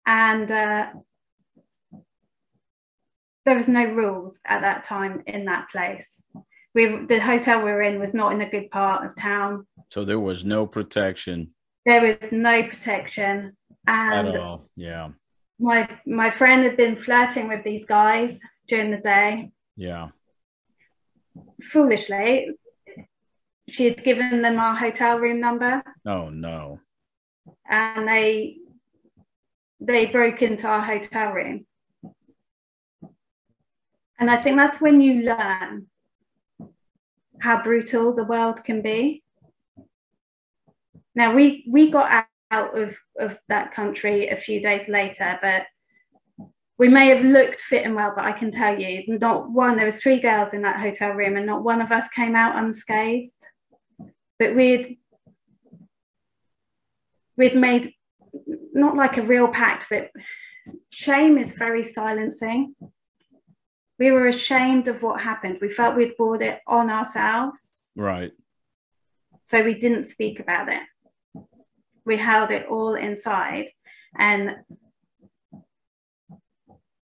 And 0.06 0.52
uh, 0.52 0.90
there 3.46 3.56
was 3.56 3.68
no 3.68 3.86
rules 3.86 4.40
at 4.46 4.62
that 4.62 4.84
time 4.84 5.24
in 5.28 5.46
that 5.46 5.70
place. 5.70 6.24
We 6.74 7.06
the 7.06 7.20
hotel 7.20 7.60
we 7.60 7.72
were 7.72 7.82
in 7.82 8.00
was 8.00 8.14
not 8.14 8.34
in 8.34 8.42
a 8.42 8.50
good 8.50 8.72
part 8.72 9.06
of 9.06 9.16
town. 9.16 9.68
So 9.90 10.04
there 10.04 10.20
was 10.20 10.44
no 10.44 10.66
protection 10.66 11.52
there 11.86 12.02
was 12.02 12.32
no 12.32 12.64
protection. 12.64 13.56
And 13.88 14.28
at 14.28 14.38
all 14.38 14.70
yeah. 14.76 15.10
my 15.60 15.90
my 16.06 16.30
friend 16.30 16.64
had 16.64 16.78
been 16.78 16.96
flirting 16.96 17.48
with 17.48 17.64
these 17.64 17.86
guys 17.86 18.40
during 18.68 18.92
the 18.92 18.98
day. 18.98 19.52
Yeah. 19.76 20.10
Foolishly 21.64 22.50
she 23.70 23.86
had 23.86 24.04
given 24.04 24.42
them 24.42 24.60
our 24.60 24.76
hotel 24.76 25.20
room 25.20 25.40
number. 25.40 25.82
Oh 26.06 26.30
no. 26.30 26.80
And 27.70 28.08
they 28.08 28.58
they 29.80 30.06
broke 30.06 30.42
into 30.42 30.68
our 30.68 30.82
hotel 30.82 31.32
room. 31.34 31.66
And 34.20 34.30
i 34.30 34.38
think 34.38 34.58
that's 34.58 34.80
when 34.80 35.02
you 35.02 35.24
learn 35.24 35.88
how 37.40 37.64
brutal 37.64 38.14
the 38.14 38.24
world 38.24 38.64
can 38.64 38.84
be 38.84 39.24
Now 41.16 41.34
we 41.34 41.66
we 41.68 41.92
got 41.92 42.28
out 42.52 42.78
of, 42.78 42.98
of 43.20 43.38
that 43.48 43.74
country 43.74 44.28
a 44.28 44.38
few 44.38 44.62
days 44.62 44.88
later, 44.88 45.40
but 45.42 45.66
we 46.78 46.90
may 46.90 47.08
have 47.10 47.24
looked 47.24 47.62
fit 47.62 47.86
and 47.86 47.96
well, 47.96 48.14
but 48.16 48.26
I 48.26 48.32
can 48.32 48.52
tell 48.52 48.80
you, 48.80 49.04
not 49.20 49.52
one, 49.52 49.78
there 49.78 49.86
was 49.86 50.02
three 50.02 50.20
girls 50.20 50.54
in 50.54 50.64
that 50.64 50.80
hotel 50.80 51.12
room 51.12 51.38
and 51.38 51.46
not 51.46 51.64
one 51.64 51.80
of 51.80 51.92
us 51.92 52.08
came 52.10 52.36
out 52.36 52.58
unscathed. 52.58 53.34
But 54.40 54.56
we'd 54.56 54.98
we'd 57.38 57.56
made 57.56 57.94
not 58.74 58.96
like 58.96 59.18
a 59.18 59.22
real 59.22 59.48
pact, 59.48 59.88
but 59.90 60.10
shame 60.90 61.38
is 61.38 61.54
very 61.54 61.84
silencing. 61.84 62.76
We 64.00 64.12
were 64.12 64.28
ashamed 64.28 64.88
of 64.88 65.04
what 65.04 65.22
happened. 65.22 65.60
We 65.62 65.70
felt 65.70 65.96
we'd 65.96 66.18
brought 66.18 66.42
it 66.42 66.62
on 66.66 66.90
ourselves. 66.90 67.76
Right. 67.96 68.32
So 69.44 69.64
we 69.64 69.76
didn't 69.76 70.06
speak 70.06 70.40
about 70.40 70.70
it. 70.70 70.82
We 72.06 72.18
held 72.18 72.52
it 72.52 72.68
all 72.68 72.96
inside. 72.96 73.68
And 74.18 74.58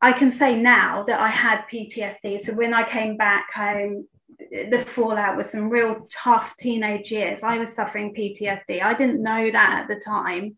I 0.02 0.12
can 0.12 0.32
say 0.32 0.60
now 0.60 1.04
that 1.04 1.20
I 1.20 1.30
had 1.30 1.66
PTSD. 1.72 2.42
So 2.42 2.54
when 2.54 2.74
I 2.74 2.88
came 2.88 3.18
back 3.18 3.52
home, 3.54 4.08
the 4.40 4.84
fallout 4.86 5.36
was 5.36 5.50
some 5.50 5.70
real 5.70 6.08
tough 6.12 6.56
teenage 6.58 7.12
years. 7.12 7.44
I 7.44 7.58
was 7.58 7.74
suffering 7.74 8.14
PTSD. 8.14 8.82
I 8.82 8.94
didn't 8.94 9.24
know 9.24 9.50
that 9.52 9.82
at 9.82 9.88
the 9.88 10.00
time. 10.00 10.56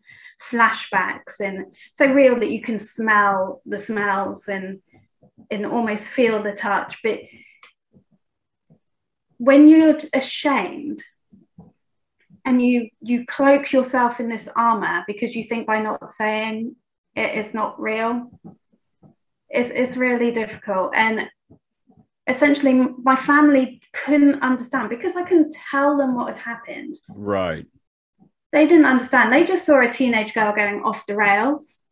Flashbacks 0.50 1.40
and 1.40 1.66
so 1.96 2.06
real 2.06 2.38
that 2.40 2.50
you 2.50 2.62
can 2.62 2.78
smell 2.78 3.60
the 3.66 3.76
smells 3.76 4.48
and 4.48 4.80
and 5.50 5.66
almost 5.66 6.08
feel 6.08 6.42
the 6.42 6.52
touch. 6.52 6.98
But 7.02 7.20
when 9.36 9.68
you're 9.68 9.98
ashamed 10.12 11.02
and 12.44 12.62
you 12.64 12.88
you 13.00 13.26
cloak 13.26 13.72
yourself 13.72 14.20
in 14.20 14.28
this 14.28 14.48
armor 14.56 15.04
because 15.06 15.34
you 15.34 15.44
think 15.44 15.66
by 15.66 15.80
not 15.80 16.10
saying 16.10 16.74
it 17.14 17.34
is 17.34 17.52
not 17.54 17.80
real 17.80 18.30
it's, 19.50 19.70
it's 19.70 19.96
really 19.96 20.30
difficult. 20.30 20.92
And 20.94 21.28
essentially, 22.26 22.74
my 22.74 23.16
family 23.16 23.82
couldn't 23.92 24.42
understand 24.42 24.88
because 24.88 25.16
I 25.16 25.24
couldn't 25.24 25.56
tell 25.70 25.98
them 25.98 26.14
what 26.14 26.28
had 26.28 26.38
happened. 26.38 26.96
Right. 27.08 27.66
They 28.52 28.66
didn't 28.66 28.86
understand. 28.86 29.32
They 29.32 29.46
just 29.46 29.66
saw 29.66 29.80
a 29.80 29.92
teenage 29.92 30.34
girl 30.34 30.54
going 30.54 30.82
off 30.82 31.06
the 31.06 31.16
rails. 31.16 31.84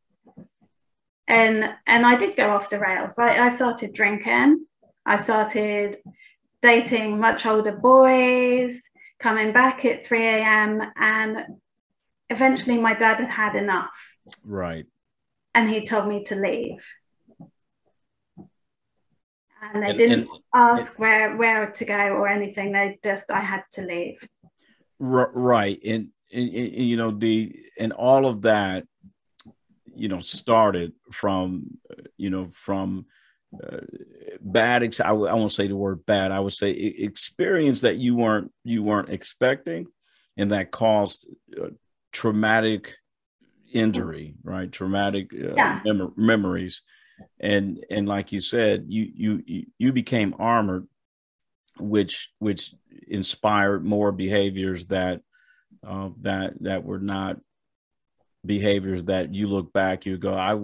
And 1.27 1.75
and 1.87 2.07
I 2.07 2.17
did 2.17 2.37
go 2.37 2.49
off 2.49 2.71
the 2.71 2.79
rails. 2.79 3.19
I, 3.19 3.39
I 3.39 3.55
started 3.55 3.93
drinking. 3.93 4.65
I 5.05 5.21
started 5.21 5.99
dating 6.63 7.21
much 7.21 7.45
older 7.45 7.73
boys, 7.73 8.81
coming 9.21 9.53
back 9.53 9.85
at 9.85 10.07
3 10.07 10.27
a.m. 10.27 10.83
And 10.97 11.59
eventually 12.31 12.79
my 12.79 12.95
dad 12.95 13.19
had 13.19 13.31
had 13.31 13.55
enough. 13.57 14.15
Right. 14.45 14.87
And 15.55 15.69
he 15.69 15.87
told 15.87 16.09
me 16.09 16.25
to 16.25 16.37
leave 16.37 16.85
and 19.63 19.83
they 19.83 19.91
and, 19.91 19.99
didn't 19.99 20.21
and, 20.21 20.29
ask 20.55 20.93
and, 20.93 20.99
where 20.99 21.37
where 21.37 21.71
to 21.71 21.85
go 21.85 21.95
or 21.95 22.29
anything. 22.29 22.73
They 22.73 22.99
just 23.03 23.31
I 23.31 23.41
had 23.41 23.65
to 23.73 23.83
leave. 23.83 24.27
Right, 24.99 25.79
and, 25.85 26.11
and, 26.33 26.49
and 26.49 26.75
you 26.75 26.97
know 26.97 27.11
the 27.11 27.57
and 27.79 27.93
all 27.93 28.27
of 28.27 28.43
that, 28.43 28.85
you 29.95 30.09
know, 30.09 30.21
started 30.21 30.93
from 31.13 31.79
you 32.17 32.31
know 32.31 32.49
from 32.53 33.07
uh, 33.63 33.79
bad. 34.41 34.83
Ex- 34.83 35.01
I 35.01 35.09
w- 35.09 35.29
I 35.29 35.35
won't 35.35 35.53
say 35.53 35.69
the 35.69 35.77
word 35.77 36.05
bad. 36.07 36.33
I 36.33 36.41
would 36.41 36.53
say 36.53 36.71
experience 36.71 37.83
that 37.83 37.97
you 37.97 38.17
weren't 38.17 38.53
you 38.65 38.83
weren't 38.83 39.11
expecting, 39.11 39.87
and 40.37 40.51
that 40.51 40.71
caused 40.71 41.29
uh, 41.61 41.69
traumatic 42.13 42.97
injury, 43.73 44.35
right? 44.43 44.71
Traumatic 44.71 45.33
uh, 45.33 45.55
yeah. 45.57 45.81
mem- 45.85 46.15
memories 46.17 46.83
and 47.41 47.85
and 47.91 48.09
like 48.09 48.33
you 48.33 48.41
said 48.41 48.85
you 48.89 49.11
you 49.15 49.65
you 49.79 49.93
became 49.93 50.35
armored 50.39 50.87
which 51.79 52.31
which 52.39 52.75
inspired 53.09 53.85
more 53.85 54.13
behaviors 54.13 54.87
that 54.87 55.21
uh, 55.87 56.11
that 56.21 56.55
that 56.61 56.85
were 56.85 56.99
not 56.99 57.39
behaviors 58.45 59.05
that 59.05 59.35
you 59.35 59.47
look 59.49 59.73
back 59.73 60.07
you 60.07 60.17
go 60.17 60.35
i 60.35 60.55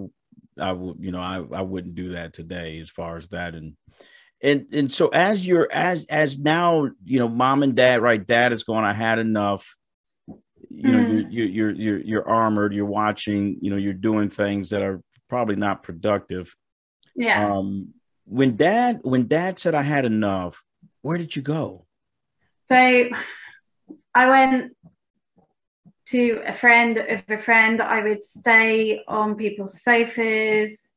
i 0.59 0.71
would 0.71 0.97
you 0.99 1.11
know 1.11 1.19
i 1.19 1.41
i 1.53 1.61
wouldn't 1.61 1.95
do 1.95 2.09
that 2.09 2.33
today 2.33 2.79
as 2.79 2.89
far 2.89 3.17
as 3.17 3.27
that 3.29 3.55
and 3.55 3.75
and 4.41 4.67
and 4.73 4.91
so 4.91 5.07
as 5.09 5.45
you're 5.45 5.67
as 5.71 6.05
as 6.05 6.37
now 6.39 6.89
you 7.03 7.19
know 7.19 7.27
mom 7.27 7.63
and 7.63 7.75
dad 7.75 8.01
right 8.01 8.25
dad 8.25 8.51
is 8.51 8.63
going 8.63 8.85
i 8.85 8.93
had 8.93 9.19
enough 9.19 9.75
you 10.69 10.91
know 10.91 10.99
mm. 10.99 11.27
you're, 11.29 11.47
you're 11.47 11.71
you're 11.71 11.99
you're 11.99 12.29
armored 12.29 12.73
you're 12.73 12.85
watching 12.85 13.57
you 13.61 13.69
know 13.69 13.77
you're 13.77 13.93
doing 13.93 14.29
things 14.29 14.69
that 14.71 14.81
are 14.81 15.01
probably 15.29 15.55
not 15.55 15.83
productive. 15.83 16.55
Yeah. 17.15 17.51
Um, 17.51 17.93
when 18.25 18.55
dad 18.55 18.99
when 19.03 19.27
dad 19.27 19.59
said 19.59 19.75
I 19.75 19.81
had 19.81 20.05
enough, 20.05 20.63
where 21.01 21.17
did 21.17 21.35
you 21.35 21.41
go? 21.41 21.85
So 22.65 22.75
I 22.75 24.29
went 24.29 24.73
to 26.07 26.41
a 26.45 26.53
friend 26.53 26.97
of 26.97 27.23
a 27.29 27.37
friend. 27.37 27.81
I 27.81 28.01
would 28.01 28.23
stay 28.23 29.01
on 29.07 29.35
people's 29.35 29.81
sofas. 29.81 30.93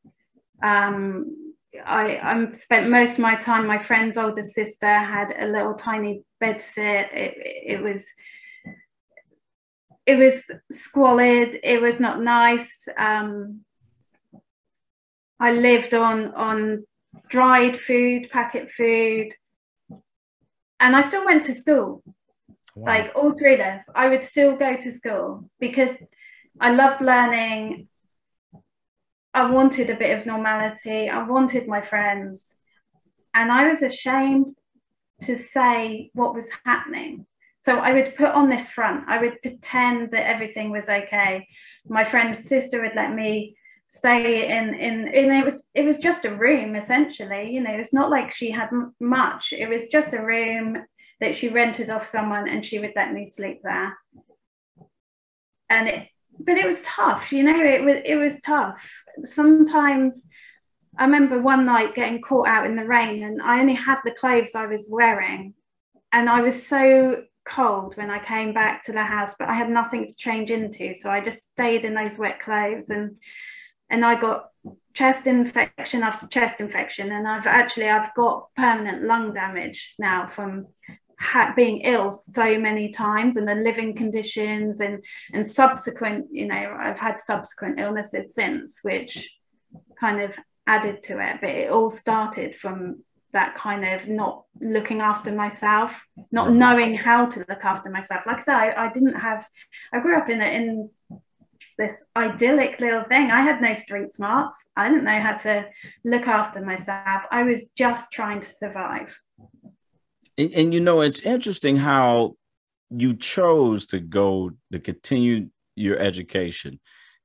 Um, 0.63 1.55
I, 1.85 2.19
I 2.19 2.53
spent 2.57 2.91
most 2.91 3.13
of 3.13 3.19
my 3.21 3.37
time. 3.37 3.67
My 3.67 3.79
friend's 3.79 4.19
older 4.19 4.43
sister 4.43 4.87
had 4.87 5.35
a 5.39 5.47
little 5.47 5.75
tiny 5.75 6.23
bed. 6.41 6.63
It, 6.77 7.35
it 7.37 7.83
was 7.83 8.07
it 10.07 10.17
was 10.17 10.51
squalid. 10.73 11.61
It 11.63 11.81
was 11.81 12.01
not 12.01 12.23
nice. 12.23 12.89
Um, 12.97 13.61
I 15.39 15.53
lived 15.53 15.95
on 15.95 16.35
on 16.35 16.85
dried 17.29 17.79
food, 17.79 18.31
packet 18.31 18.71
food, 18.71 19.33
and 20.81 20.97
I 20.97 21.01
still 21.03 21.25
went 21.25 21.45
to 21.45 21.55
school. 21.55 22.03
Wow. 22.79 22.93
Like 22.93 23.13
all 23.17 23.33
of 23.33 23.43
us, 23.43 23.83
I 23.95 24.09
would 24.09 24.23
still 24.23 24.57
go 24.57 24.77
to 24.77 24.93
school 24.93 25.51
because 25.59 25.97
I 26.61 26.73
loved 26.75 27.03
learning. 27.03 27.89
I 29.35 29.51
wanted 29.51 29.91
a 29.91 29.97
bit 29.97 30.17
of 30.17 30.27
normality. 30.27 31.09
I 31.09 31.25
wanted 31.25 31.67
my 31.67 31.81
friends, 31.81 32.55
and 33.35 33.51
I 33.51 33.69
was 33.69 33.83
ashamed 33.83 34.55
to 35.23 35.37
say 35.37 36.11
what 36.15 36.35
was 36.35 36.49
happening. 36.65 37.27
So 37.65 37.79
I 37.79 37.93
would 37.93 38.15
put 38.15 38.31
on 38.31 38.49
this 38.49 38.71
front. 38.71 39.05
I 39.09 39.19
would 39.19 39.43
pretend 39.43 40.13
that 40.13 40.29
everything 40.29 40.71
was 40.71 40.89
okay. 40.89 41.49
My 41.89 42.05
friend's 42.05 42.49
sister 42.49 42.81
would 42.81 42.95
let 42.95 43.13
me 43.13 43.57
stay 43.89 44.57
in 44.57 44.75
in 44.75 45.09
and 45.09 45.33
it 45.33 45.45
was 45.45 45.67
it 45.75 45.87
was 45.87 45.97
just 45.97 46.27
a 46.27 46.37
room 46.37 46.77
essentially 46.77 47.51
you 47.55 47.59
know 47.59 47.73
it's 47.73 47.95
not 47.95 48.11
like 48.11 48.35
she 48.35 48.51
had 48.51 48.69
m- 48.71 48.95
much 49.01 49.55
it 49.57 49.67
was 49.67 49.89
just 49.89 50.13
a 50.13 50.23
room 50.23 50.77
that 51.21 51.37
she 51.37 51.49
rented 51.49 51.91
off 51.91 52.07
someone 52.07 52.49
and 52.49 52.65
she 52.65 52.79
would 52.79 52.93
let 52.95 53.13
me 53.13 53.25
sleep 53.25 53.61
there. 53.63 53.97
And 55.71 55.89
it 55.89 56.09
but 56.41 56.57
it 56.57 56.67
was 56.67 56.81
tough 56.83 57.33
you 57.33 57.43
know 57.43 57.61
it 57.61 57.85
was 57.85 57.97
it 58.05 58.17
was 58.17 58.41
tough. 58.45 58.91
Sometimes 59.25 60.27
i 60.97 61.05
remember 61.05 61.39
one 61.41 61.65
night 61.67 61.95
getting 61.95 62.21
caught 62.21 62.49
out 62.49 62.67
in 62.67 62.75
the 62.75 62.85
rain 62.85 63.23
and 63.23 63.43
i 63.43 63.61
only 63.61 63.75
had 63.75 63.99
the 64.05 64.11
clothes 64.11 64.55
i 64.55 64.67
was 64.67 64.89
wearing. 64.91 65.55
And 66.13 66.29
i 66.29 66.41
was 66.41 66.67
so 66.67 67.25
cold 67.45 67.97
when 67.97 68.11
i 68.11 68.23
came 68.23 68.53
back 68.53 68.85
to 68.85 68.93
the 68.93 69.03
house 69.03 69.35
but 69.39 69.49
i 69.49 69.55
had 69.55 69.71
nothing 69.71 70.07
to 70.07 70.17
change 70.17 70.51
into. 70.51 70.95
So 70.95 71.11
i 71.11 71.21
just 71.21 71.51
stayed 71.51 71.85
in 71.85 71.95
those 71.95 72.17
wet 72.19 72.41
clothes 72.41 72.89
and 72.89 73.17
and 73.91 74.05
I 74.05 74.21
got 74.21 74.49
chest 74.95 75.27
infection 75.27 76.03
after 76.03 76.27
chest 76.27 76.61
infection. 76.61 77.11
And 77.13 77.27
I've 77.27 77.47
actually 77.47 77.89
I've 77.89 78.15
got 78.15 78.49
permanent 78.57 79.05
lung 79.05 79.33
damage 79.33 79.95
now 79.99 80.27
from 80.27 80.67
ha- 81.19 81.53
being 81.57 81.81
ill 81.81 82.13
so 82.13 82.59
many 82.59 82.91
times 82.91 83.37
and 83.37 83.49
the 83.49 83.55
living 83.55 83.95
conditions 83.95 84.81
and 84.81 85.03
and 85.33 85.47
subsequent 85.47 86.27
you 86.31 86.47
know 86.47 86.77
I've 86.79 86.99
had 86.99 87.21
subsequent 87.21 87.81
illnesses 87.81 88.35
since 88.35 88.81
which 88.83 89.31
kind 89.99 90.21
of 90.21 90.39
added 90.67 91.03
to 91.05 91.21
it 91.21 91.39
but 91.41 91.51
it 91.51 91.71
all 91.71 91.91
started 91.91 92.57
from 92.57 93.03
that 93.33 93.57
kind 93.57 93.85
of 93.85 94.09
not 94.09 94.45
looking 94.61 95.01
after 95.01 95.33
myself 95.33 96.01
not 96.31 96.49
mm-hmm. 96.49 96.59
knowing 96.59 96.95
how 96.95 97.27
to 97.27 97.45
look 97.49 97.65
after 97.65 97.91
myself 97.91 98.23
like 98.27 98.39
I 98.39 98.41
said 98.41 98.55
I, 98.55 98.87
I 98.87 98.93
didn't 98.93 99.15
have 99.15 99.47
I 99.93 100.01
grew 100.01 100.17
up 100.17 100.29
in 100.29 100.41
a, 100.41 100.47
in 100.47 100.91
this 101.79 101.93
idyllic 102.17 102.81
little 102.81 103.05
thing. 103.05 103.31
I 103.31 103.41
had 103.41 103.63
no 103.63 103.73
street 103.75 104.13
smarts. 104.13 104.59
I 104.77 104.89
didn't 104.89 105.05
know 105.05 105.21
how 105.21 105.37
to 105.39 105.67
look 106.05 106.27
after 106.27 106.61
myself. 106.61 107.23
I 107.31 107.45
was 107.45 107.69
just 107.77 108.13
trying 108.13 108.41
to 108.41 108.49
survive. 108.49 109.17
And, 110.39 110.53
and 110.55 110.75
you 110.75 110.81
know, 110.81 111.03
it's 111.03 111.21
interesting 111.21 111.77
how 111.77 112.37
you 112.91 113.15
chose 113.15 113.87
to 113.89 114.01
go 114.01 114.53
to 114.73 114.79
continue 114.79 115.51
your 115.75 115.99
education. 115.99 116.81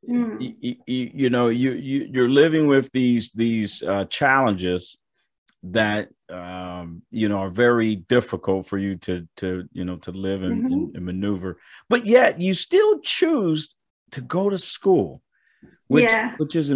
Mm. 0.09 0.55
You, 0.59 0.75
you, 0.85 1.11
you, 1.13 1.29
know, 1.29 1.47
you, 1.47 1.71
you 1.71 2.09
you're 2.11 2.29
living 2.29 2.67
with 2.67 2.91
these 2.91 3.31
these 3.31 3.81
uh, 3.83 4.03
challenges, 4.05 4.97
that 5.63 6.09
um, 6.29 7.01
you 7.09 7.29
know 7.29 7.37
are 7.37 7.49
very 7.49 7.95
difficult 7.95 8.67
for 8.67 8.77
you 8.77 8.97
to 8.97 9.27
to 9.37 9.67
you 9.71 9.85
know 9.85 9.95
to 9.97 10.11
live 10.11 10.43
and, 10.43 10.63
mm-hmm. 10.63 10.73
and, 10.73 10.95
and 10.95 11.05
maneuver, 11.05 11.57
but 11.89 12.05
yet 12.05 12.39
you 12.39 12.53
still 12.53 12.99
choose 12.99 13.75
to 14.11 14.21
go 14.21 14.49
to 14.49 14.57
school, 14.57 15.21
which 15.87 16.03
yeah. 16.03 16.35
which 16.37 16.55
is 16.55 16.73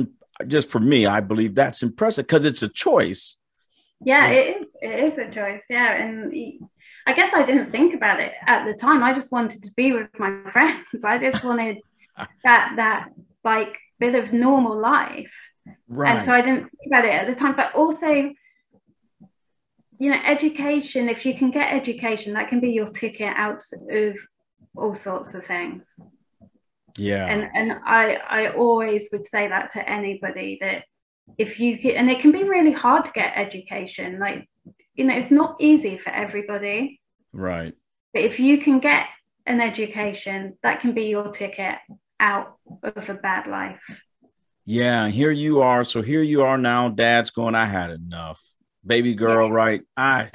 just 0.48 0.70
for 0.70 0.80
me. 0.80 1.06
I 1.06 1.20
believe 1.20 1.56
that's 1.56 1.84
impressive 1.84 2.26
because 2.26 2.46
it's 2.46 2.64
a 2.64 2.70
choice. 2.70 3.36
Yeah, 4.00 4.28
it 4.28 4.62
is, 4.62 4.67
it 4.82 5.00
is 5.00 5.18
a 5.18 5.30
choice. 5.30 5.64
Yeah, 5.70 5.94
and 5.94 6.34
I 7.06 7.14
guess 7.14 7.34
I 7.34 7.44
didn't 7.44 7.72
think 7.72 7.94
about 7.94 8.20
it 8.20 8.34
at 8.46 8.66
the 8.66 8.74
time. 8.74 9.04
I 9.04 9.14
just 9.14 9.32
wanted 9.32 9.64
to 9.64 9.72
be 9.76 9.94
with 9.94 10.08
my 10.20 10.42
friends. 10.52 11.04
I 11.04 11.18
just 11.18 11.44
wanted 11.44 11.78
that 12.44 12.74
that 12.76 13.10
like 13.44 13.78
bit 14.00 14.16
of 14.16 14.34
normal 14.34 14.78
life. 14.80 15.34
Right. 15.88 16.16
And 16.16 16.24
so 16.24 16.32
I 16.32 16.42
didn't 16.42 16.70
think 16.70 16.88
about 16.88 17.06
it 17.06 17.14
at 17.14 17.28
the 17.28 17.36
time. 17.36 17.56
But 17.56 17.74
also, 17.76 18.08
you 20.00 20.12
know, 20.12 20.20
education, 20.26 21.10
if 21.10 21.26
you 21.26 21.34
can 21.34 21.52
get 21.52 21.74
education, 21.74 22.34
that 22.34 22.50
can 22.50 22.60
be 22.60 22.72
your 22.72 22.88
ticket 22.88 23.34
out 23.36 23.64
of 23.90 24.18
all 24.76 24.94
sorts 24.94 25.34
of 25.34 25.46
things. 25.46 26.00
Yeah. 26.98 27.28
And 27.28 27.50
and 27.54 27.80
I 27.86 28.16
I 28.28 28.48
always 28.50 29.10
would 29.12 29.28
say 29.28 29.48
that 29.48 29.72
to 29.74 29.90
anybody 29.90 30.58
that 30.62 30.84
if 31.38 31.60
you 31.60 31.78
get 31.78 31.96
and 31.96 32.10
it 32.10 32.20
can 32.20 32.32
be 32.32 32.44
really 32.44 32.72
hard 32.72 33.06
to 33.06 33.12
get 33.12 33.34
education. 33.36 34.20
Like, 34.20 34.48
you 34.98 35.06
know, 35.06 35.16
it's 35.16 35.32
not 35.32 35.56
easy 35.60 35.98
for 35.98 36.10
everybody. 36.10 37.00
Right. 37.32 37.74
But 38.14 38.24
if 38.24 38.40
you 38.40 38.60
can 38.60 38.80
get 38.80 39.08
an 39.46 39.62
education, 39.62 40.58
that 40.64 40.82
can 40.82 40.94
be 40.94 41.06
your 41.06 41.32
ticket 41.32 41.76
out 42.20 42.58
of 42.84 43.10
a 43.10 43.14
bad 43.14 43.48
life. 43.48 43.80
Yeah, 44.66 45.08
here 45.08 45.32
you 45.32 45.62
are. 45.62 45.84
So 45.84 46.02
here 46.02 46.24
you 46.24 46.42
are 46.42 46.58
now. 46.58 46.90
Dad's 46.90 47.30
going. 47.30 47.56
I 47.56 47.66
had 47.66 47.92
enough, 47.92 48.42
baby 48.86 49.14
girl. 49.14 49.48
Yeah. 49.48 49.54
Right? 49.54 49.82
I, 49.96 50.32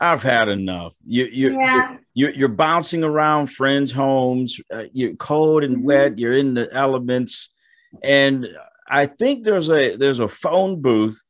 I've 0.00 0.22
had 0.22 0.48
enough. 0.48 0.94
You, 1.04 1.24
you, 1.24 1.58
yeah. 1.58 1.96
you're, 2.14 2.30
you're 2.30 2.48
bouncing 2.48 3.04
around 3.04 3.48
friends' 3.48 3.92
homes. 3.92 4.58
Uh, 4.72 4.84
you're 4.92 5.16
cold 5.16 5.64
and 5.64 5.78
mm-hmm. 5.78 5.84
wet. 5.84 6.18
You're 6.18 6.32
in 6.32 6.54
the 6.54 6.72
elements, 6.72 7.50
and 8.02 8.48
I 8.88 9.06
think 9.06 9.44
there's 9.44 9.68
a 9.68 9.96
there's 9.96 10.20
a 10.20 10.28
phone 10.28 10.80
booth 10.80 11.20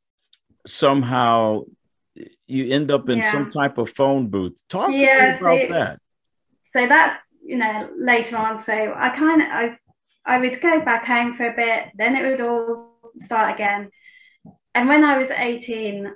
somehow. 0.67 1.63
You 2.47 2.73
end 2.73 2.91
up 2.91 3.09
in 3.09 3.19
yeah. 3.19 3.31
some 3.31 3.49
type 3.49 3.77
of 3.77 3.89
phone 3.89 4.27
booth. 4.27 4.61
Talk 4.69 4.91
to 4.91 4.97
me 4.97 5.05
about 5.05 5.69
that. 5.69 5.99
So 6.63 6.85
that 6.87 7.21
you 7.43 7.57
know 7.57 7.89
later 7.97 8.37
on. 8.37 8.61
So 8.61 8.73
I 8.73 9.09
kind 9.09 9.41
of 9.41 9.47
I 9.49 9.77
I 10.27 10.39
would 10.39 10.59
go 10.59 10.81
back 10.81 11.05
home 11.05 11.35
for 11.35 11.47
a 11.47 11.55
bit, 11.55 11.89
then 11.95 12.17
it 12.17 12.29
would 12.29 12.41
all 12.41 12.91
start 13.17 13.55
again. 13.55 13.89
And 14.75 14.89
when 14.89 15.05
I 15.05 15.17
was 15.17 15.31
18, 15.31 16.13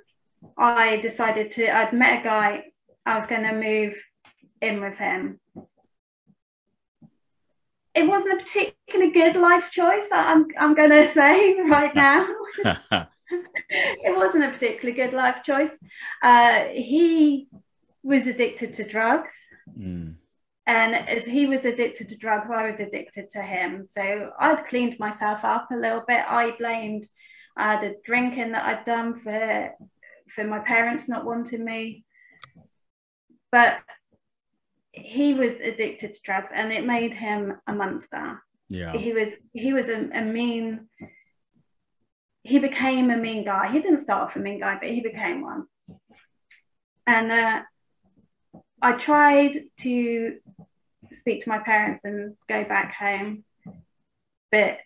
I 0.58 0.98
decided 0.98 1.50
to, 1.52 1.74
I'd 1.74 1.94
met 1.94 2.20
a 2.20 2.22
guy, 2.22 2.64
I 3.06 3.18
was 3.18 3.26
going 3.26 3.42
to 3.44 3.54
move 3.54 3.96
in 4.60 4.82
with 4.82 4.98
him. 4.98 5.40
It 7.94 8.06
wasn't 8.06 8.40
a 8.40 8.44
particularly 8.44 9.12
good 9.12 9.36
life 9.36 9.70
choice, 9.70 10.08
I'm, 10.12 10.46
I'm 10.58 10.74
going 10.74 10.90
to 11.06 11.10
say 11.10 11.58
right 11.62 11.94
now. 11.94 12.28
it 13.68 14.16
wasn't 14.16 14.44
a 14.44 14.50
particularly 14.50 14.92
good 14.92 15.14
life 15.14 15.42
choice. 15.42 15.72
Uh, 16.22 16.64
he 16.72 17.48
was 18.02 18.26
addicted 18.26 18.74
to 18.74 18.84
drugs. 18.84 19.34
Mm. 19.78 20.16
And 20.66 20.94
as 20.94 21.24
he 21.24 21.46
was 21.46 21.64
addicted 21.64 22.08
to 22.08 22.16
drugs, 22.16 22.50
I 22.50 22.70
was 22.70 22.80
addicted 22.80 23.30
to 23.30 23.42
him. 23.42 23.84
So 23.86 24.30
I'd 24.38 24.66
cleaned 24.66 24.98
myself 24.98 25.44
up 25.44 25.68
a 25.72 25.76
little 25.76 26.04
bit. 26.06 26.24
I 26.28 26.52
blamed 26.52 27.08
uh, 27.56 27.80
the 27.80 27.96
drinking 28.04 28.52
that 28.52 28.64
I'd 28.64 28.84
done 28.84 29.16
for 29.16 29.70
for 30.28 30.44
my 30.44 30.60
parents 30.60 31.08
not 31.08 31.24
wanting 31.24 31.64
me. 31.64 32.04
But 33.50 33.80
he 34.92 35.34
was 35.34 35.60
addicted 35.60 36.14
to 36.14 36.20
drugs, 36.22 36.50
and 36.54 36.72
it 36.72 36.86
made 36.86 37.12
him 37.12 37.60
a 37.66 37.74
monster. 37.74 38.42
Yeah, 38.68 38.96
he 38.96 39.12
was 39.12 39.32
he 39.52 39.72
was 39.72 39.88
a, 39.88 40.08
a 40.12 40.22
mean. 40.22 40.88
He 42.42 42.58
became 42.58 43.10
a 43.10 43.16
mean 43.16 43.44
guy. 43.44 43.70
He 43.70 43.80
didn't 43.80 44.00
start 44.00 44.22
off 44.22 44.36
a 44.36 44.40
mean 44.40 44.60
guy, 44.60 44.78
but 44.80 44.90
he 44.90 45.00
became 45.00 45.42
one. 45.42 45.66
And 47.06 47.32
uh, 47.32 47.62
I 48.80 48.92
tried 48.92 49.64
to 49.80 50.38
speak 51.12 51.44
to 51.44 51.48
my 51.48 51.58
parents 51.58 52.04
and 52.04 52.36
go 52.48 52.64
back 52.64 52.94
home, 52.94 53.44
but 54.50 54.78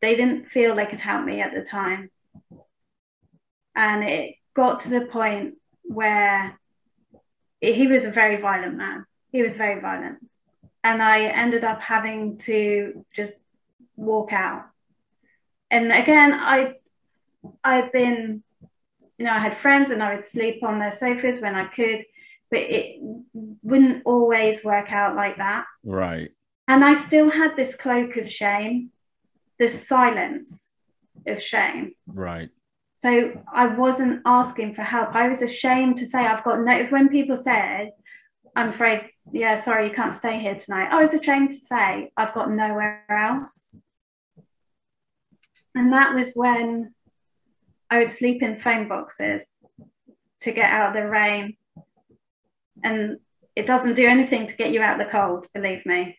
they 0.00 0.16
didn't 0.16 0.48
feel 0.48 0.74
they 0.74 0.86
could 0.86 1.00
help 1.00 1.24
me 1.24 1.40
at 1.40 1.52
the 1.52 1.62
time. 1.62 2.10
And 3.74 4.04
it 4.04 4.36
got 4.54 4.80
to 4.80 4.90
the 4.90 5.06
point 5.06 5.54
where 5.82 6.58
he 7.60 7.86
was 7.86 8.04
a 8.04 8.10
very 8.10 8.40
violent 8.40 8.76
man. 8.76 9.04
He 9.32 9.42
was 9.42 9.56
very 9.56 9.80
violent. 9.80 10.18
And 10.82 11.02
I 11.02 11.24
ended 11.24 11.64
up 11.64 11.80
having 11.80 12.38
to 12.38 13.04
just 13.14 13.34
walk 13.96 14.32
out. 14.32 14.66
And 15.70 15.90
again, 15.90 16.32
I 16.32 16.74
I've 17.62 17.92
been, 17.92 18.42
you 19.18 19.24
know, 19.24 19.32
I 19.32 19.38
had 19.38 19.56
friends 19.56 19.90
and 19.90 20.02
I 20.02 20.14
would 20.14 20.26
sleep 20.26 20.62
on 20.62 20.78
their 20.78 20.92
sofas 20.92 21.40
when 21.40 21.54
I 21.54 21.66
could 21.66 22.04
but 22.54 22.62
it 22.62 23.00
wouldn't 23.62 24.02
always 24.04 24.62
work 24.62 24.92
out 24.92 25.16
like 25.16 25.38
that. 25.38 25.64
Right. 25.82 26.30
And 26.68 26.84
I 26.84 26.94
still 26.94 27.28
had 27.28 27.56
this 27.56 27.74
cloak 27.74 28.16
of 28.16 28.30
shame, 28.30 28.90
this 29.58 29.88
silence 29.88 30.68
of 31.26 31.42
shame. 31.42 31.94
Right. 32.06 32.50
So 32.98 33.42
I 33.52 33.66
wasn't 33.66 34.22
asking 34.24 34.76
for 34.76 34.82
help. 34.82 35.16
I 35.16 35.28
was 35.28 35.42
ashamed 35.42 35.98
to 35.98 36.06
say 36.06 36.24
I've 36.24 36.44
got 36.44 36.60
no. 36.60 36.84
When 36.84 37.08
people 37.08 37.36
said, 37.36 37.90
"I'm 38.54 38.68
afraid," 38.68 39.10
yeah, 39.32 39.60
sorry, 39.60 39.88
you 39.88 39.94
can't 39.94 40.14
stay 40.14 40.38
here 40.38 40.54
tonight. 40.54 40.92
I 40.92 41.02
was 41.02 41.12
ashamed 41.12 41.50
to 41.50 41.60
say 41.60 42.12
I've 42.16 42.34
got 42.34 42.52
nowhere 42.52 43.04
else. 43.10 43.74
And 45.74 45.92
that 45.92 46.14
was 46.14 46.34
when 46.34 46.94
I 47.94 47.98
would 47.98 48.10
sleep 48.10 48.42
in 48.42 48.56
phone 48.56 48.88
boxes 48.88 49.56
to 50.40 50.50
get 50.50 50.68
out 50.68 50.88
of 50.88 51.00
the 51.00 51.08
rain 51.08 51.56
and 52.82 53.18
it 53.54 53.68
doesn't 53.68 53.94
do 53.94 54.08
anything 54.08 54.48
to 54.48 54.56
get 54.56 54.72
you 54.72 54.82
out 54.82 55.00
of 55.00 55.06
the 55.06 55.12
cold, 55.12 55.46
believe 55.54 55.86
me. 55.86 56.18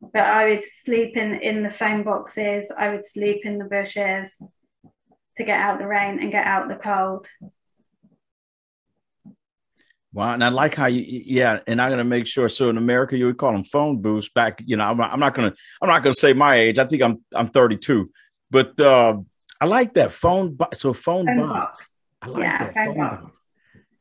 But 0.00 0.22
I 0.22 0.48
would 0.48 0.64
sleep 0.64 1.14
in, 1.18 1.34
in 1.34 1.62
the 1.62 1.70
phone 1.70 2.04
boxes, 2.04 2.72
I 2.76 2.88
would 2.88 3.04
sleep 3.04 3.44
in 3.44 3.58
the 3.58 3.66
bushes 3.66 4.40
to 5.36 5.44
get 5.44 5.60
out 5.60 5.78
the 5.78 5.86
rain 5.86 6.20
and 6.20 6.32
get 6.32 6.46
out 6.46 6.68
the 6.68 6.76
cold. 6.76 7.26
Wow, 10.14 10.32
and 10.32 10.42
I 10.42 10.48
like 10.48 10.74
how 10.74 10.86
you, 10.86 11.04
yeah, 11.06 11.60
and 11.66 11.82
I'm 11.82 11.90
gonna 11.90 12.02
make 12.02 12.26
sure. 12.26 12.48
So 12.48 12.70
in 12.70 12.78
America, 12.78 13.14
you 13.14 13.26
would 13.26 13.36
call 13.36 13.52
them 13.52 13.62
phone 13.62 14.00
booths. 14.00 14.30
Back, 14.30 14.62
you 14.64 14.78
know, 14.78 14.84
I'm, 14.84 14.98
I'm 15.02 15.20
not 15.20 15.34
gonna, 15.34 15.52
I'm 15.82 15.88
not 15.90 16.02
gonna 16.02 16.14
say 16.14 16.32
my 16.32 16.56
age. 16.56 16.78
I 16.78 16.86
think 16.86 17.02
I'm, 17.02 17.22
I'm 17.34 17.50
32, 17.50 18.10
but 18.50 18.80
uh, 18.80 19.18
I 19.60 19.66
like 19.66 19.94
that 19.94 20.12
phone. 20.12 20.56
So 20.74 20.92
phone, 20.92 21.26
phone 21.26 21.36
box. 21.36 21.52
box. 21.52 21.84
I 22.22 22.28
like 22.28 22.42
yeah, 22.42 22.58
that 22.58 22.74
phone, 22.74 22.86
phone 22.86 22.96
box. 22.96 23.22
box. 23.22 23.38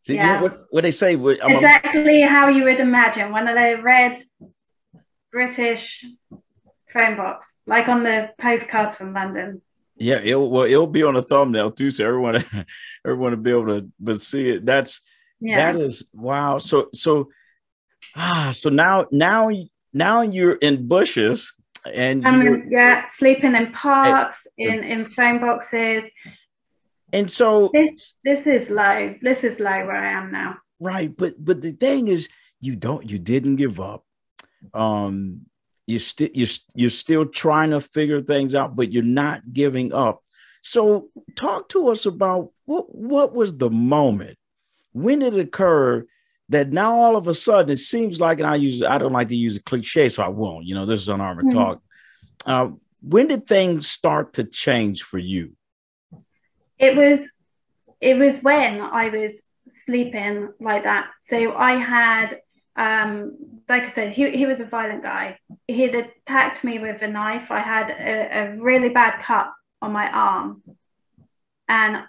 See, 0.08 0.16
yeah. 0.16 0.26
You 0.26 0.34
know 0.34 0.44
what, 0.44 0.66
what 0.70 0.84
they 0.84 0.92
say? 0.92 1.14
I'm 1.16 1.52
exactly 1.52 2.24
a, 2.24 2.28
how 2.28 2.48
you 2.48 2.64
would 2.64 2.80
imagine 2.80 3.32
one 3.32 3.48
of 3.48 3.56
the 3.56 3.82
red 3.82 4.24
British 5.32 6.06
phone 6.94 7.18
box, 7.18 7.58
like 7.66 7.90
on 7.90 8.04
the 8.04 8.32
postcards 8.40 8.96
from 8.96 9.14
London. 9.14 9.62
Yeah, 9.98 10.20
it'll 10.24 10.50
well, 10.50 10.64
it'll 10.64 10.88
be 10.88 11.04
on 11.04 11.16
a 11.16 11.22
thumbnail 11.22 11.72
too, 11.72 11.92
so 11.92 12.06
everyone 12.06 12.44
everyone 13.06 13.32
will 13.32 13.38
be 13.38 13.52
able 13.52 13.68
to 13.68 13.92
but 14.00 14.22
see 14.22 14.52
it. 14.52 14.66
That's 14.66 15.02
yeah. 15.40 15.74
that 15.74 15.82
is 15.82 16.08
wow. 16.14 16.60
So 16.60 16.88
so 16.94 17.30
ah 18.16 18.52
so 18.54 18.70
now 18.70 19.08
now 19.12 19.50
now 19.94 20.22
you're 20.22 20.56
in 20.56 20.88
bushes 20.88 21.54
and 21.94 22.26
um, 22.26 22.70
yeah, 22.70 23.08
sleeping 23.10 23.56
in 23.56 23.72
parks, 23.72 24.48
in 24.58 24.84
in 24.84 25.06
phone 25.12 25.40
boxes, 25.40 26.10
and 27.14 27.30
so 27.30 27.70
this 27.74 28.14
this 28.24 28.46
is 28.46 28.70
low. 28.70 29.16
This 29.22 29.44
is 29.44 29.60
low 29.60 29.86
where 29.86 29.98
I 29.98 30.12
am 30.12 30.32
now. 30.32 30.58
Right, 30.80 31.16
but 31.16 31.34
but 31.38 31.62
the 31.62 31.72
thing 31.72 32.08
is, 32.08 32.30
you 32.60 32.76
don't 32.76 33.10
you 33.10 33.20
didn't 33.20 33.56
give 33.56 33.80
up. 33.80 34.06
Um, 34.74 35.42
you 35.86 36.00
still 36.00 36.30
you 36.34 36.48
you're 36.76 36.90
still 36.90 37.26
trying 37.26 37.72
to 37.72 37.82
figure 37.82 38.22
things 38.22 38.56
out, 38.56 38.76
but 38.76 38.92
you're 38.92 39.04
not 39.04 39.54
giving 39.54 39.94
up. 39.94 40.24
So 40.62 41.10
talk 41.36 41.70
to 41.70 41.88
us 41.88 42.06
about 42.06 42.52
what 42.66 42.94
what 42.94 43.34
was 43.34 43.58
the 43.58 43.70
moment 43.70 44.38
when 44.92 45.22
it 45.22 45.38
occurred 45.38 46.08
that 46.50 46.72
now 46.72 46.96
all 46.96 47.16
of 47.16 47.28
a 47.28 47.34
sudden 47.34 47.72
it 47.72 47.78
seems 47.78 48.20
like, 48.20 48.40
and 48.40 48.48
I 48.48 48.56
use 48.56 48.84
I 48.84 48.98
don't 48.98 49.14
like 49.14 49.30
to 49.30 49.36
use 49.36 49.58
a 49.58 49.64
cliche, 49.64 50.10
so 50.10 50.24
I 50.24 50.30
won't. 50.30 50.66
You 50.66 50.76
know, 50.76 50.86
this 50.86 51.02
is 51.02 51.10
unarmored 51.10 51.48
mm-hmm. 51.48 51.58
talk. 51.58 51.82
Uh, 52.46 52.70
when 53.02 53.28
did 53.28 53.48
things 53.48 53.88
start 53.88 54.34
to 54.34 54.44
change 54.44 55.04
for 55.04 55.18
you? 55.18 55.54
it 56.78 56.96
was 56.96 57.30
it 58.00 58.18
was 58.18 58.42
when 58.44 58.82
I 58.82 59.10
was 59.10 59.42
sleeping 59.70 60.54
like 60.60 60.84
that. 60.84 61.10
So 61.24 61.56
I 61.56 61.74
had 61.74 62.40
um, 62.76 63.36
like 63.68 63.84
I 63.84 63.90
said, 63.90 64.14
he, 64.14 64.30
he 64.38 64.46
was 64.46 64.60
a 64.60 64.66
violent 64.66 65.02
guy. 65.02 65.40
He 65.68 65.82
had 65.82 65.96
attacked 65.96 66.64
me 66.64 66.78
with 66.78 67.02
a 67.02 67.08
knife. 67.08 67.50
I 67.50 67.60
had 67.60 67.90
a, 67.90 68.40
a 68.40 68.58
really 68.62 68.90
bad 68.90 69.20
cut 69.24 69.52
on 69.82 69.92
my 69.92 70.08
arm. 70.12 70.62
And 71.68 72.04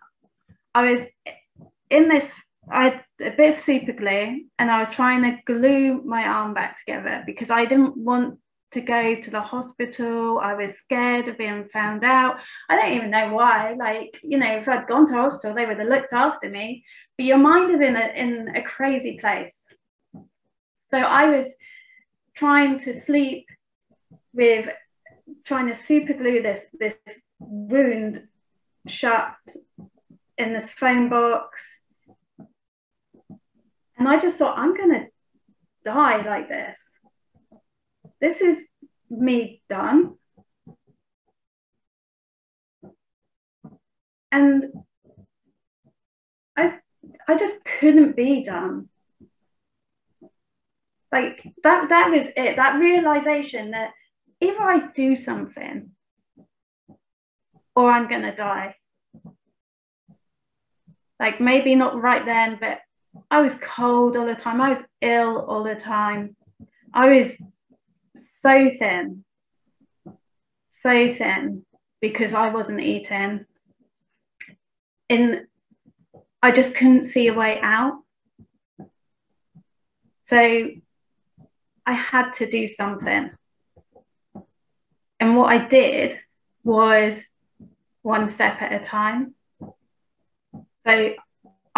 I 0.74 0.92
was 0.92 1.06
in 1.88 2.08
this, 2.08 2.34
I 2.70 3.00
a 3.20 3.30
bit 3.30 3.54
of 3.54 3.56
super 3.56 3.92
glue 3.92 4.44
and 4.58 4.70
I 4.70 4.80
was 4.80 4.90
trying 4.90 5.22
to 5.22 5.42
glue 5.44 6.02
my 6.02 6.26
arm 6.26 6.54
back 6.54 6.78
together 6.78 7.22
because 7.26 7.50
I 7.50 7.64
didn't 7.64 7.96
want 7.96 8.38
to 8.72 8.80
go 8.80 9.14
to 9.20 9.30
the 9.30 9.40
hospital. 9.40 10.38
I 10.38 10.54
was 10.54 10.76
scared 10.76 11.26
of 11.28 11.38
being 11.38 11.68
found 11.72 12.04
out. 12.04 12.38
I 12.68 12.76
don't 12.76 12.92
even 12.92 13.10
know 13.10 13.32
why. 13.32 13.74
Like, 13.78 14.20
you 14.22 14.38
know, 14.38 14.56
if 14.56 14.68
I'd 14.68 14.86
gone 14.86 15.06
to 15.08 15.14
hospital, 15.14 15.54
they 15.54 15.66
would 15.66 15.78
have 15.78 15.88
looked 15.88 16.12
after 16.12 16.50
me. 16.50 16.84
But 17.16 17.26
your 17.26 17.38
mind 17.38 17.70
is 17.70 17.80
in 17.80 17.96
a 17.96 18.12
in 18.14 18.54
a 18.54 18.62
crazy 18.62 19.18
place. 19.18 19.74
So 20.82 20.98
I 20.98 21.28
was 21.28 21.46
trying 22.34 22.78
to 22.80 22.98
sleep 22.98 23.46
with 24.32 24.68
trying 25.44 25.66
to 25.68 25.74
super 25.74 26.12
glue 26.12 26.42
this 26.42 26.66
this 26.78 26.94
wound 27.38 28.28
shut 28.86 29.34
in 30.36 30.52
this 30.52 30.70
phone 30.70 31.08
box. 31.08 31.77
And 33.98 34.08
I 34.08 34.18
just 34.18 34.36
thought, 34.36 34.58
I'm 34.58 34.76
gonna 34.76 35.06
die 35.84 36.22
like 36.22 36.48
this 36.48 36.98
this 38.20 38.40
is 38.40 38.68
me 39.10 39.62
done. 39.68 40.14
And 44.30 44.64
I, 46.56 46.78
I 47.26 47.38
just 47.38 47.64
couldn't 47.64 48.16
be 48.16 48.44
done. 48.44 48.88
Like 51.10 51.42
that, 51.62 51.88
that 51.88 52.10
was 52.10 52.28
it. 52.36 52.56
That 52.56 52.78
realization 52.78 53.70
that 53.70 53.92
either 54.40 54.60
I 54.60 54.88
do 54.94 55.16
something 55.16 55.90
or 57.74 57.90
I'm 57.90 58.08
going 58.08 58.22
to 58.22 58.34
die. 58.34 58.74
Like 61.18 61.40
maybe 61.40 61.74
not 61.74 62.00
right 62.00 62.24
then, 62.24 62.58
but 62.60 62.80
I 63.30 63.40
was 63.40 63.54
cold 63.60 64.16
all 64.16 64.26
the 64.26 64.34
time. 64.34 64.60
I 64.60 64.74
was 64.74 64.84
ill 65.00 65.38
all 65.40 65.64
the 65.64 65.74
time. 65.74 66.36
I 66.92 67.08
was 67.10 67.40
so 68.16 68.70
thin, 68.78 69.24
so 70.68 71.14
thin 71.14 71.64
because 72.00 72.34
I 72.34 72.50
wasn't 72.50 72.80
eating. 72.80 73.44
In 75.08 75.46
I 76.42 76.50
just 76.52 76.76
couldn't 76.76 77.04
see 77.04 77.26
a 77.26 77.34
way 77.34 77.58
out. 77.60 77.98
So 80.22 80.70
I 81.86 81.92
had 81.92 82.32
to 82.34 82.50
do 82.50 82.68
something. 82.68 83.30
And 85.20 85.36
what 85.36 85.46
I 85.46 85.66
did 85.66 86.18
was 86.62 87.24
one 88.02 88.28
step 88.28 88.62
at 88.62 88.80
a 88.80 88.84
time. 88.84 89.34
So 90.86 91.14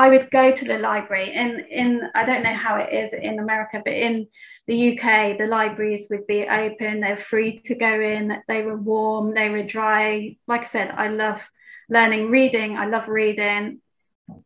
I 0.01 0.09
would 0.09 0.31
go 0.31 0.51
to 0.51 0.65
the 0.65 0.79
library 0.79 1.33
and 1.33 1.61
in 1.61 2.11
I 2.15 2.25
don't 2.25 2.43
know 2.43 2.55
how 2.55 2.77
it 2.77 2.91
is 2.91 3.13
in 3.13 3.39
America, 3.39 3.83
but 3.85 3.93
in 3.93 4.29
the 4.67 4.99
UK, 4.99 5.37
the 5.37 5.47
libraries 5.47 6.07
would 6.09 6.27
be 6.27 6.49
open, 6.49 7.01
they're 7.01 7.19
free 7.19 7.59
to 7.67 7.75
go 7.75 8.01
in, 8.01 8.41
they 8.49 8.63
were 8.63 8.79
warm, 8.79 9.35
they 9.35 9.51
were 9.51 9.63
dry. 9.63 10.39
Like 10.47 10.63
I 10.63 10.71
said, 10.77 10.95
I 10.97 11.09
love 11.09 11.43
learning 11.91 12.31
reading, 12.31 12.79
I 12.79 12.87
love 12.87 13.09
reading. 13.09 13.83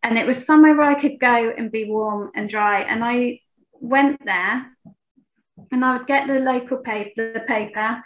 And 0.03 0.19
it 0.19 0.27
was 0.27 0.45
somewhere 0.45 0.75
where 0.77 0.91
I 0.91 1.01
could 1.01 1.21
go 1.21 1.55
and 1.57 1.71
be 1.71 1.85
warm 1.85 2.33
and 2.35 2.51
dry. 2.51 2.81
And 2.81 3.05
I 3.05 3.39
went 3.75 4.25
there 4.25 4.67
and 5.71 5.85
I 5.85 5.99
would 5.99 6.09
get 6.09 6.27
the 6.27 6.41
local 6.41 6.79
paper, 6.79 7.33
the 7.33 7.45
paper, 7.47 8.03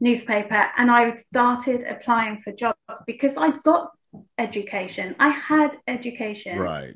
newspaper, 0.00 0.66
and 0.76 0.90
I 0.90 1.14
started 1.14 1.86
applying 1.88 2.40
for 2.40 2.50
jobs 2.50 3.04
because 3.06 3.36
I'd 3.36 3.62
got 3.62 3.92
education. 4.36 5.14
I 5.18 5.28
had 5.30 5.76
education. 5.86 6.58
Right. 6.58 6.94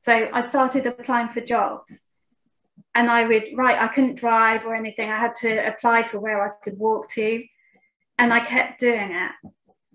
So 0.00 0.28
I 0.32 0.48
started 0.48 0.86
applying 0.86 1.28
for 1.28 1.40
jobs 1.40 2.04
and 2.94 3.10
I 3.10 3.24
would 3.24 3.44
write, 3.54 3.80
I 3.80 3.88
couldn't 3.88 4.16
drive 4.16 4.64
or 4.64 4.74
anything. 4.74 5.10
I 5.10 5.18
had 5.18 5.36
to 5.36 5.66
apply 5.66 6.04
for 6.04 6.18
where 6.20 6.44
I 6.44 6.50
could 6.62 6.78
walk 6.78 7.08
to. 7.10 7.44
And 8.18 8.32
I 8.32 8.40
kept 8.40 8.80
doing 8.80 9.12
it 9.12 9.32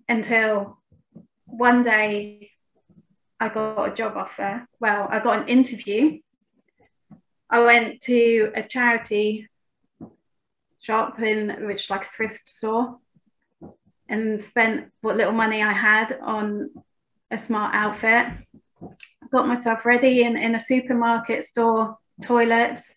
until 0.07 0.77
one 1.45 1.83
day 1.83 2.51
I 3.39 3.49
got 3.49 3.91
a 3.91 3.95
job 3.95 4.15
offer. 4.15 4.67
Well, 4.79 5.07
I 5.09 5.19
got 5.19 5.39
an 5.39 5.47
interview. 5.47 6.19
I 7.49 7.63
went 7.63 8.01
to 8.03 8.51
a 8.55 8.63
charity 8.63 9.49
shop 10.81 11.19
in 11.21 11.65
which 11.67 11.89
like 11.89 12.03
a 12.03 12.09
thrift 12.09 12.47
store 12.47 12.99
and 14.09 14.41
spent 14.41 14.91
what 15.01 15.17
little 15.17 15.33
money 15.33 15.61
I 15.61 15.73
had 15.73 16.17
on 16.21 16.69
a 17.31 17.37
smart 17.37 17.73
outfit. 17.73 18.27
Got 19.31 19.47
myself 19.47 19.85
ready 19.85 20.23
in, 20.23 20.37
in 20.37 20.55
a 20.55 20.61
supermarket 20.61 21.45
store 21.45 21.97
toilets 22.21 22.95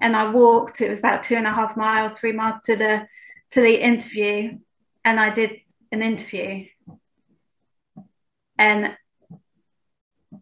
and 0.00 0.16
I 0.16 0.30
walked. 0.30 0.80
It 0.80 0.90
was 0.90 0.98
about 0.98 1.22
two 1.22 1.36
and 1.36 1.46
a 1.46 1.52
half 1.52 1.76
miles, 1.76 2.14
three 2.14 2.32
miles 2.32 2.60
to 2.66 2.76
the 2.76 3.06
to 3.52 3.60
the 3.60 3.80
interview, 3.80 4.58
and 5.04 5.20
I 5.20 5.34
did 5.34 5.52
an 5.92 6.02
interview, 6.02 6.66
and 8.58 8.96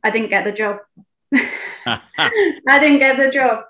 I 0.03 0.11
didn't 0.11 0.31
get 0.31 0.45
the 0.45 0.53
job. 0.53 0.79
I 1.87 2.79
didn't 2.81 2.99
get 2.99 3.17
the 3.17 3.31
job, 3.31 3.65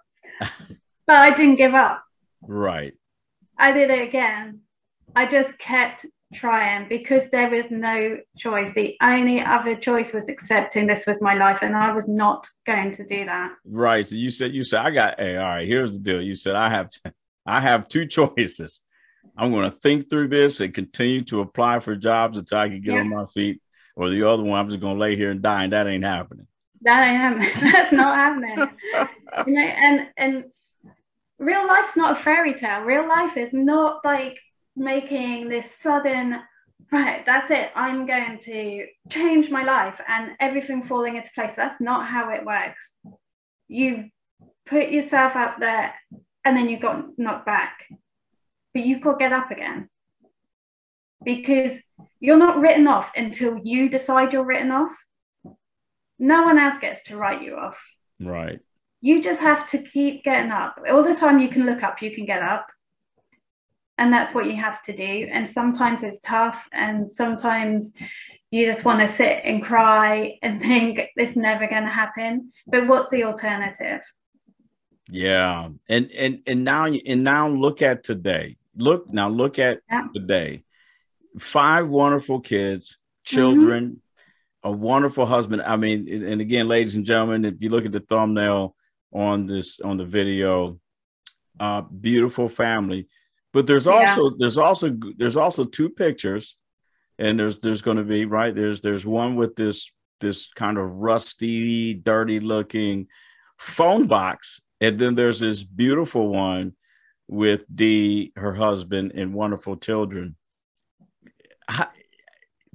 but 1.06 1.16
I 1.16 1.34
didn't 1.34 1.56
give 1.56 1.74
up. 1.74 2.02
Right. 2.42 2.94
I 3.56 3.72
did 3.72 3.90
it 3.90 4.02
again. 4.02 4.60
I 5.14 5.26
just 5.26 5.58
kept 5.58 6.06
trying 6.34 6.88
because 6.88 7.30
there 7.30 7.48
was 7.48 7.66
no 7.70 8.18
choice. 8.36 8.74
The 8.74 8.96
only 9.00 9.40
other 9.40 9.76
choice 9.76 10.12
was 10.12 10.28
accepting 10.28 10.86
this 10.86 11.06
was 11.06 11.22
my 11.22 11.34
life, 11.34 11.62
and 11.62 11.76
I 11.76 11.92
was 11.92 12.08
not 12.08 12.46
going 12.66 12.92
to 12.92 13.06
do 13.06 13.24
that. 13.24 13.52
Right. 13.64 14.06
So 14.06 14.16
you 14.16 14.30
said 14.30 14.54
you 14.54 14.62
said 14.62 14.80
I 14.80 14.90
got 14.90 15.20
hey, 15.20 15.36
all 15.36 15.44
right, 15.44 15.66
here's 15.66 15.92
the 15.92 15.98
deal. 15.98 16.20
You 16.20 16.34
said 16.34 16.54
I 16.54 16.68
have 16.68 16.90
I 17.46 17.60
have 17.60 17.88
two 17.88 18.06
choices. 18.06 18.80
I'm 19.36 19.50
going 19.50 19.70
to 19.70 19.76
think 19.76 20.08
through 20.08 20.28
this 20.28 20.60
and 20.60 20.72
continue 20.72 21.22
to 21.22 21.40
apply 21.40 21.80
for 21.80 21.96
jobs 21.96 22.38
until 22.38 22.58
I 22.58 22.68
can 22.68 22.80
get 22.80 22.94
yeah. 22.94 23.00
on 23.00 23.08
my 23.08 23.24
feet. 23.26 23.60
Or 23.96 24.10
the 24.10 24.28
other 24.28 24.42
one, 24.42 24.58
I'm 24.58 24.68
just 24.68 24.80
going 24.80 24.96
to 24.96 25.00
lay 25.00 25.16
here 25.16 25.30
and 25.30 25.40
die, 25.40 25.64
and 25.64 25.72
that 25.72 25.86
ain't 25.86 26.04
happening. 26.04 26.46
That 26.82 27.08
ain't 27.08 27.16
happening. 27.16 27.72
That's 27.72 27.92
not 27.92 28.16
happening. 28.16 28.68
you 29.46 29.52
know, 29.54 29.62
and 29.62 30.08
and 30.16 30.44
real 31.38 31.66
life's 31.66 31.96
not 31.96 32.18
a 32.18 32.22
fairy 32.22 32.54
tale. 32.54 32.80
Real 32.80 33.06
life 33.08 33.36
is 33.36 33.50
not 33.52 34.04
like 34.04 34.38
making 34.76 35.48
this 35.48 35.74
sudden 35.76 36.40
right 36.92 37.24
that's 37.24 37.50
it 37.50 37.70
i'm 37.74 38.06
going 38.06 38.38
to 38.38 38.84
change 39.08 39.50
my 39.50 39.64
life 39.64 40.00
and 40.08 40.32
everything 40.40 40.82
falling 40.82 41.16
into 41.16 41.30
place. 41.34 41.56
That's 41.56 41.80
not 41.80 42.06
how 42.06 42.30
it 42.30 42.44
works. 42.44 42.92
You 43.68 44.10
put 44.66 44.90
yourself 44.90 45.36
out 45.36 45.60
there 45.60 45.94
and 46.44 46.56
then 46.56 46.68
you 46.68 46.78
got 46.78 47.18
knocked 47.18 47.46
back. 47.46 47.84
But 48.72 48.84
you 48.84 49.00
could 49.00 49.18
get 49.18 49.32
up 49.32 49.50
again. 49.50 49.88
Because 51.24 51.78
you're 52.20 52.38
not 52.38 52.58
written 52.58 52.86
off 52.86 53.12
until 53.16 53.58
you 53.62 53.88
decide 53.88 54.32
you're 54.32 54.44
written 54.44 54.70
off. 54.70 54.92
No 56.18 56.42
one 56.42 56.58
else 56.58 56.78
gets 56.78 57.02
to 57.04 57.16
write 57.16 57.42
you 57.42 57.56
off. 57.56 57.82
Right. 58.20 58.60
You 59.00 59.22
just 59.22 59.40
have 59.40 59.68
to 59.70 59.78
keep 59.78 60.24
getting 60.24 60.50
up. 60.50 60.78
All 60.90 61.02
the 61.02 61.14
time 61.14 61.38
you 61.38 61.48
can 61.48 61.66
look 61.66 61.82
up 61.82 62.02
you 62.02 62.14
can 62.14 62.24
get 62.24 62.42
up 62.42 62.66
and 63.98 64.12
that's 64.12 64.34
what 64.34 64.46
you 64.46 64.56
have 64.56 64.82
to 64.82 64.96
do. 64.96 65.28
And 65.30 65.48
sometimes 65.48 66.02
it's 66.02 66.20
tough 66.20 66.68
and 66.72 67.10
sometimes 67.10 67.94
you 68.50 68.66
just 68.66 68.84
want 68.84 69.00
to 69.00 69.08
sit 69.08 69.40
and 69.44 69.62
cry 69.62 70.38
and 70.42 70.60
think 70.60 71.00
it's 71.16 71.36
never 71.36 71.66
going 71.66 71.84
to 71.84 71.90
happen. 71.90 72.52
But 72.66 72.86
what's 72.86 73.10
the 73.10 73.24
alternative? 73.24 74.00
Yeah. 75.08 75.68
And 75.88 76.10
and 76.12 76.42
and 76.46 76.64
now 76.64 76.86
and 76.86 77.24
now 77.24 77.48
look 77.48 77.82
at 77.82 78.02
today. 78.02 78.56
Look 78.76 79.12
now 79.12 79.28
look 79.28 79.58
at 79.58 79.80
yeah. 79.90 80.06
today. 80.14 80.64
Five 81.38 81.88
wonderful 81.88 82.40
kids 82.40 82.96
children 83.24 84.00
mm-hmm. 84.64 84.68
a 84.68 84.72
wonderful 84.72 85.26
husband. 85.26 85.62
I 85.62 85.76
mean 85.76 86.08
and 86.08 86.40
again 86.40 86.68
ladies 86.68 86.94
and 86.94 87.04
gentlemen 87.04 87.44
if 87.44 87.62
you 87.62 87.70
look 87.70 87.86
at 87.86 87.92
the 87.92 88.00
thumbnail 88.00 88.74
on 89.12 89.46
this 89.46 89.78
on 89.80 89.98
the 89.98 90.04
video 90.04 90.78
uh 91.60 91.82
beautiful 91.82 92.48
family 92.48 93.06
but 93.54 93.68
there's 93.68 93.86
also 93.86 94.24
yeah. 94.24 94.36
there's 94.38 94.58
also 94.58 94.94
there's 95.16 95.36
also 95.36 95.64
two 95.64 95.88
pictures, 95.88 96.56
and 97.18 97.38
there's 97.38 97.60
there's 97.60 97.82
going 97.82 97.96
to 97.96 98.02
be 98.02 98.24
right 98.26 98.52
there's 98.52 98.80
there's 98.80 99.06
one 99.06 99.36
with 99.36 99.54
this 99.54 99.90
this 100.20 100.48
kind 100.54 100.76
of 100.76 100.90
rusty, 100.90 101.94
dirty 101.94 102.40
looking 102.40 103.06
phone 103.56 104.08
box, 104.08 104.60
and 104.80 104.98
then 104.98 105.14
there's 105.14 105.38
this 105.38 105.62
beautiful 105.62 106.28
one 106.28 106.72
with 107.28 107.64
Dee, 107.74 108.32
her 108.36 108.52
husband, 108.52 109.12
and 109.14 109.32
wonderful 109.32 109.76
children. 109.76 110.34
How, 111.68 111.88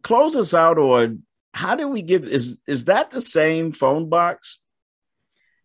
close 0.02 0.36
us 0.38 0.54
out 0.54 0.78
on 0.78 1.24
how 1.54 1.76
do 1.76 1.90
we 1.90 2.02
give 2.02 2.24
is 2.24 2.58
is 2.68 2.86
that 2.86 3.12
the 3.12 3.22
same 3.22 3.74
phone 3.74 4.08
box? 4.08 4.60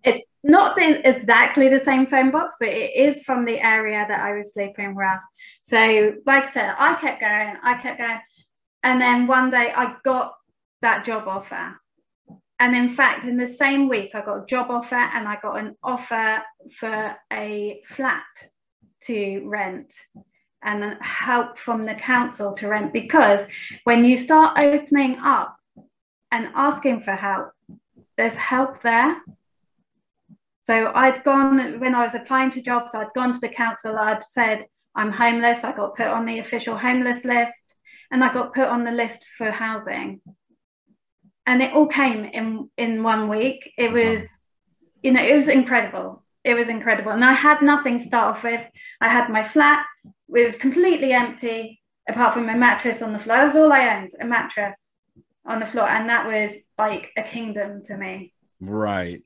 It's 0.05 0.25
not 0.43 0.77
the, 0.77 1.09
exactly 1.09 1.69
the 1.69 1.81
same 1.81 2.07
phone 2.07 2.31
box, 2.31 2.57
but 2.61 2.69
it 2.69 2.95
is 2.95 3.23
from 3.23 3.45
the 3.45 3.61
area 3.61 4.05
that 4.07 4.21
I 4.21 4.37
was 4.37 4.53
sleeping 4.53 4.95
with. 4.95 5.07
So, 5.63 6.15
like 6.27 6.45
I 6.45 6.51
said, 6.51 6.75
I 6.79 6.95
kept 6.95 7.21
going, 7.21 7.57
I 7.63 7.79
kept 7.83 7.99
going. 7.99 8.21
And 8.83 9.01
then 9.01 9.27
one 9.27 9.51
day 9.51 9.73
I 9.75 9.97
got 10.05 10.35
that 10.83 11.05
job 11.07 11.27
offer. 11.27 11.81
and 12.61 12.77
in 12.77 12.93
fact, 12.93 13.27
in 13.27 13.37
the 13.39 13.49
same 13.49 13.89
week, 13.89 14.11
I 14.15 14.21
got 14.25 14.43
a 14.43 14.47
job 14.47 14.71
offer 14.71 14.95
and 14.95 15.27
I 15.27 15.39
got 15.41 15.59
an 15.59 15.77
offer 15.83 16.43
for 16.79 17.17
a 17.33 17.81
flat 17.87 18.23
to 19.07 19.43
rent 19.47 19.95
and 20.63 20.97
help 21.03 21.59
from 21.59 21.85
the 21.85 21.95
council 21.95 22.53
to 22.55 22.69
rent 22.69 22.93
because 22.93 23.47
when 23.85 24.05
you 24.05 24.17
start 24.17 24.59
opening 24.59 25.17
up 25.19 25.57
and 26.31 26.49
asking 26.55 27.03
for 27.03 27.13
help, 27.13 27.51
there's 28.17 28.37
help 28.37 28.83
there. 28.83 29.17
So 30.65 30.93
I'd 30.95 31.23
gone 31.25 31.79
when 31.79 31.95
I 31.95 32.05
was 32.05 32.15
applying 32.15 32.51
to 32.53 32.63
jobs, 32.63 32.95
I'd 32.95 33.13
gone 33.15 33.33
to 33.35 33.41
the 33.41 33.49
council, 33.49 33.97
I'd 33.99 34.25
said, 34.25 34.67
I'm 34.95 35.11
homeless. 35.11 35.65
I 35.65 35.73
got 35.73 35.97
put 35.97 36.07
on 36.07 36.25
the 36.25 36.39
official 36.39 36.77
homeless 36.77 37.25
list 37.25 37.75
and 38.11 38.23
I 38.23 38.33
got 38.33 38.55
put 38.55 38.69
on 38.69 38.85
the 38.85 38.93
list 38.93 39.25
for 39.37 39.51
housing. 39.51 40.21
And 41.47 41.63
it 41.63 41.75
all 41.75 41.87
came 41.87 42.25
in 42.25 42.71
in 42.79 43.03
one 43.03 43.29
week. 43.29 43.73
It 43.77 43.89
uh-huh. 43.89 43.95
was, 43.95 44.29
you 45.03 45.13
know, 45.13 45.23
it 45.23 45.35
was 45.35 45.49
incredible. 45.49 46.23
It 46.45 46.55
was 46.55 46.69
incredible. 46.69 47.13
And 47.13 47.25
I 47.25 47.33
had 47.33 47.61
nothing 47.61 47.99
to 47.99 48.05
start 48.05 48.37
off 48.37 48.45
with. 48.45 48.61
I 49.01 49.09
had 49.09 49.31
my 49.31 49.43
flat, 49.43 49.87
it 50.05 50.45
was 50.45 50.57
completely 50.57 51.13
empty, 51.13 51.81
apart 52.09 52.35
from 52.35 52.49
a 52.49 52.57
mattress 52.57 53.03
on 53.03 53.13
the 53.13 53.19
floor. 53.19 53.37
That 53.37 53.45
was 53.45 53.57
all 53.57 53.73
I 53.73 53.97
owned, 53.97 54.13
a 54.21 54.25
mattress 54.25 54.93
on 55.45 55.61
the 55.61 55.67
floor. 55.67 55.89
And 55.89 56.09
that 56.09 56.27
was 56.27 56.57
like 56.79 57.11
a 57.17 57.23
kingdom 57.23 57.83
to 57.87 57.97
me. 57.97 58.33
Right. 58.61 59.23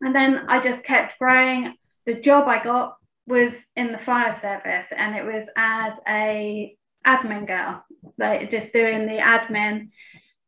And 0.00 0.14
then 0.14 0.44
I 0.48 0.60
just 0.60 0.84
kept 0.84 1.18
growing. 1.18 1.74
The 2.04 2.14
job 2.14 2.48
I 2.48 2.62
got 2.62 2.96
was 3.26 3.52
in 3.74 3.92
the 3.92 3.98
fire 3.98 4.32
service 4.32 4.86
and 4.96 5.16
it 5.16 5.24
was 5.24 5.48
as 5.56 5.94
a 6.08 6.76
admin 7.06 7.46
girl, 7.46 7.84
like 8.18 8.50
just 8.50 8.72
doing 8.72 9.06
the 9.06 9.18
admin. 9.18 9.90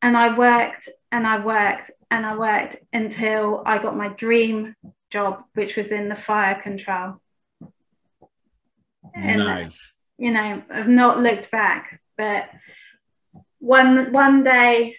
And 0.00 0.16
I 0.16 0.36
worked 0.36 0.88
and 1.10 1.26
I 1.26 1.44
worked 1.44 1.90
and 2.10 2.24
I 2.24 2.36
worked 2.36 2.76
until 2.92 3.62
I 3.66 3.78
got 3.78 3.96
my 3.96 4.08
dream 4.08 4.76
job, 5.10 5.42
which 5.54 5.76
was 5.76 5.90
in 5.90 6.08
the 6.08 6.16
fire 6.16 6.60
control. 6.62 7.20
And, 9.14 9.38
nice. 9.38 9.92
You 10.18 10.32
know, 10.32 10.62
I've 10.70 10.88
not 10.88 11.18
looked 11.18 11.50
back, 11.50 12.00
but 12.16 12.50
one 13.58 14.12
one 14.12 14.44
day 14.44 14.96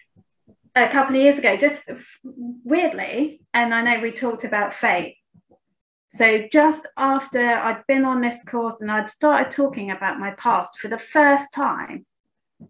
a 0.76 0.88
couple 0.90 1.16
of 1.16 1.22
years 1.22 1.38
ago, 1.38 1.58
just 1.58 1.90
weirdly, 2.24 3.42
and 3.54 3.74
I 3.74 3.82
know 3.82 4.02
we 4.02 4.12
talked 4.12 4.44
about 4.44 4.74
fate. 4.74 5.16
So 6.10 6.48
just 6.52 6.88
after 6.98 7.40
I'd 7.40 7.86
been 7.88 8.04
on 8.04 8.22
this 8.22 8.44
course 8.44 8.82
and 8.82 8.92
I'd 8.92 9.10
started 9.10 9.52
talking 9.52 9.92
about 9.92 10.20
my 10.20 10.32
past 10.32 10.80
for 10.80 10.88
the 10.88 10.98
first 10.98 11.54
time, 11.54 12.06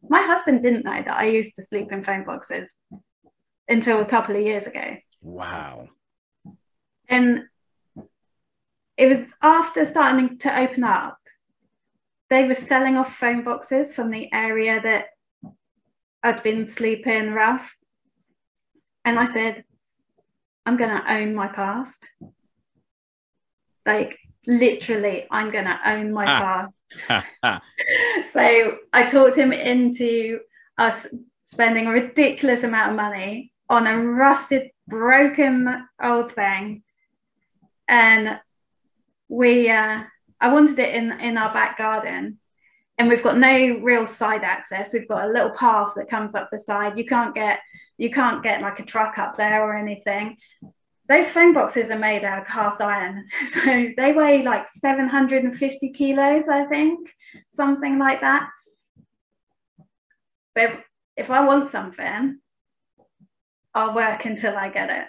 my 0.07 0.21
husband 0.21 0.61
didn't 0.61 0.85
know 0.85 1.01
that 1.01 1.17
I 1.17 1.25
used 1.25 1.55
to 1.55 1.63
sleep 1.63 1.91
in 1.91 2.03
phone 2.03 2.25
boxes 2.25 2.75
until 3.67 4.01
a 4.01 4.05
couple 4.05 4.35
of 4.35 4.41
years 4.41 4.67
ago. 4.67 4.97
Wow. 5.21 5.89
And 7.07 7.45
it 8.97 9.07
was 9.07 9.31
after 9.41 9.85
starting 9.85 10.37
to 10.39 10.59
open 10.59 10.83
up, 10.83 11.17
they 12.29 12.45
were 12.45 12.55
selling 12.55 12.97
off 12.97 13.15
phone 13.15 13.43
boxes 13.43 13.95
from 13.95 14.09
the 14.09 14.31
area 14.33 14.81
that 14.81 15.07
I'd 16.21 16.43
been 16.43 16.67
sleeping 16.67 17.31
rough. 17.31 17.73
And 19.05 19.19
I 19.19 19.25
said, 19.25 19.63
I'm 20.65 20.77
going 20.77 20.89
to 20.89 21.13
own 21.13 21.33
my 21.35 21.47
past. 21.47 22.07
Like, 23.85 24.19
literally, 24.45 25.25
I'm 25.31 25.51
going 25.51 25.65
to 25.65 25.79
own 25.85 26.11
my 26.11 26.25
past. 26.25 26.73
so 28.33 28.77
I 28.93 29.09
talked 29.09 29.37
him 29.37 29.53
into 29.53 30.39
us 30.77 31.07
spending 31.45 31.87
a 31.87 31.91
ridiculous 31.91 32.63
amount 32.63 32.91
of 32.91 32.97
money 32.97 33.51
on 33.69 33.87
a 33.87 34.03
rusted, 34.03 34.71
broken 34.87 35.87
old 36.01 36.33
thing. 36.33 36.83
And 37.87 38.39
we, 39.27 39.69
uh, 39.69 40.03
I 40.39 40.53
wanted 40.53 40.77
it 40.79 40.93
in, 40.93 41.11
in 41.19 41.37
our 41.37 41.53
back 41.53 41.77
garden 41.77 42.39
and 42.99 43.07
we've 43.07 43.23
got 43.23 43.37
no 43.37 43.79
real 43.81 44.05
side 44.05 44.43
access. 44.43 44.91
We've 44.91 45.07
got 45.07 45.23
a 45.23 45.31
little 45.31 45.51
path 45.51 45.93
that 45.95 46.09
comes 46.09 46.35
up 46.35 46.49
the 46.51 46.59
side. 46.59 46.97
You 46.97 47.05
can't 47.05 47.33
get 47.33 47.61
you 47.99 48.09
can't 48.09 48.41
get 48.41 48.61
like 48.61 48.79
a 48.79 48.85
truck 48.85 49.17
up 49.19 49.37
there 49.37 49.61
or 49.63 49.75
anything. 49.75 50.37
Those 51.09 51.29
phone 51.29 51.53
boxes 51.53 51.89
are 51.89 51.99
made 51.99 52.23
out 52.23 52.41
of 52.41 52.47
cast 52.47 52.81
iron, 52.81 53.27
so 53.53 53.59
they 53.97 54.13
weigh 54.13 54.41
like 54.41 54.67
750 54.75 55.89
kilos, 55.91 56.47
I 56.47 56.65
think, 56.65 57.09
something 57.51 57.99
like 57.99 58.21
that. 58.21 58.49
But 60.55 60.81
if 61.17 61.29
I 61.29 61.45
want 61.45 61.71
something, 61.71 62.39
I'll 63.75 63.93
work 63.93 64.25
until 64.25 64.55
I 64.55 64.69
get 64.69 64.89
it. 64.89 65.07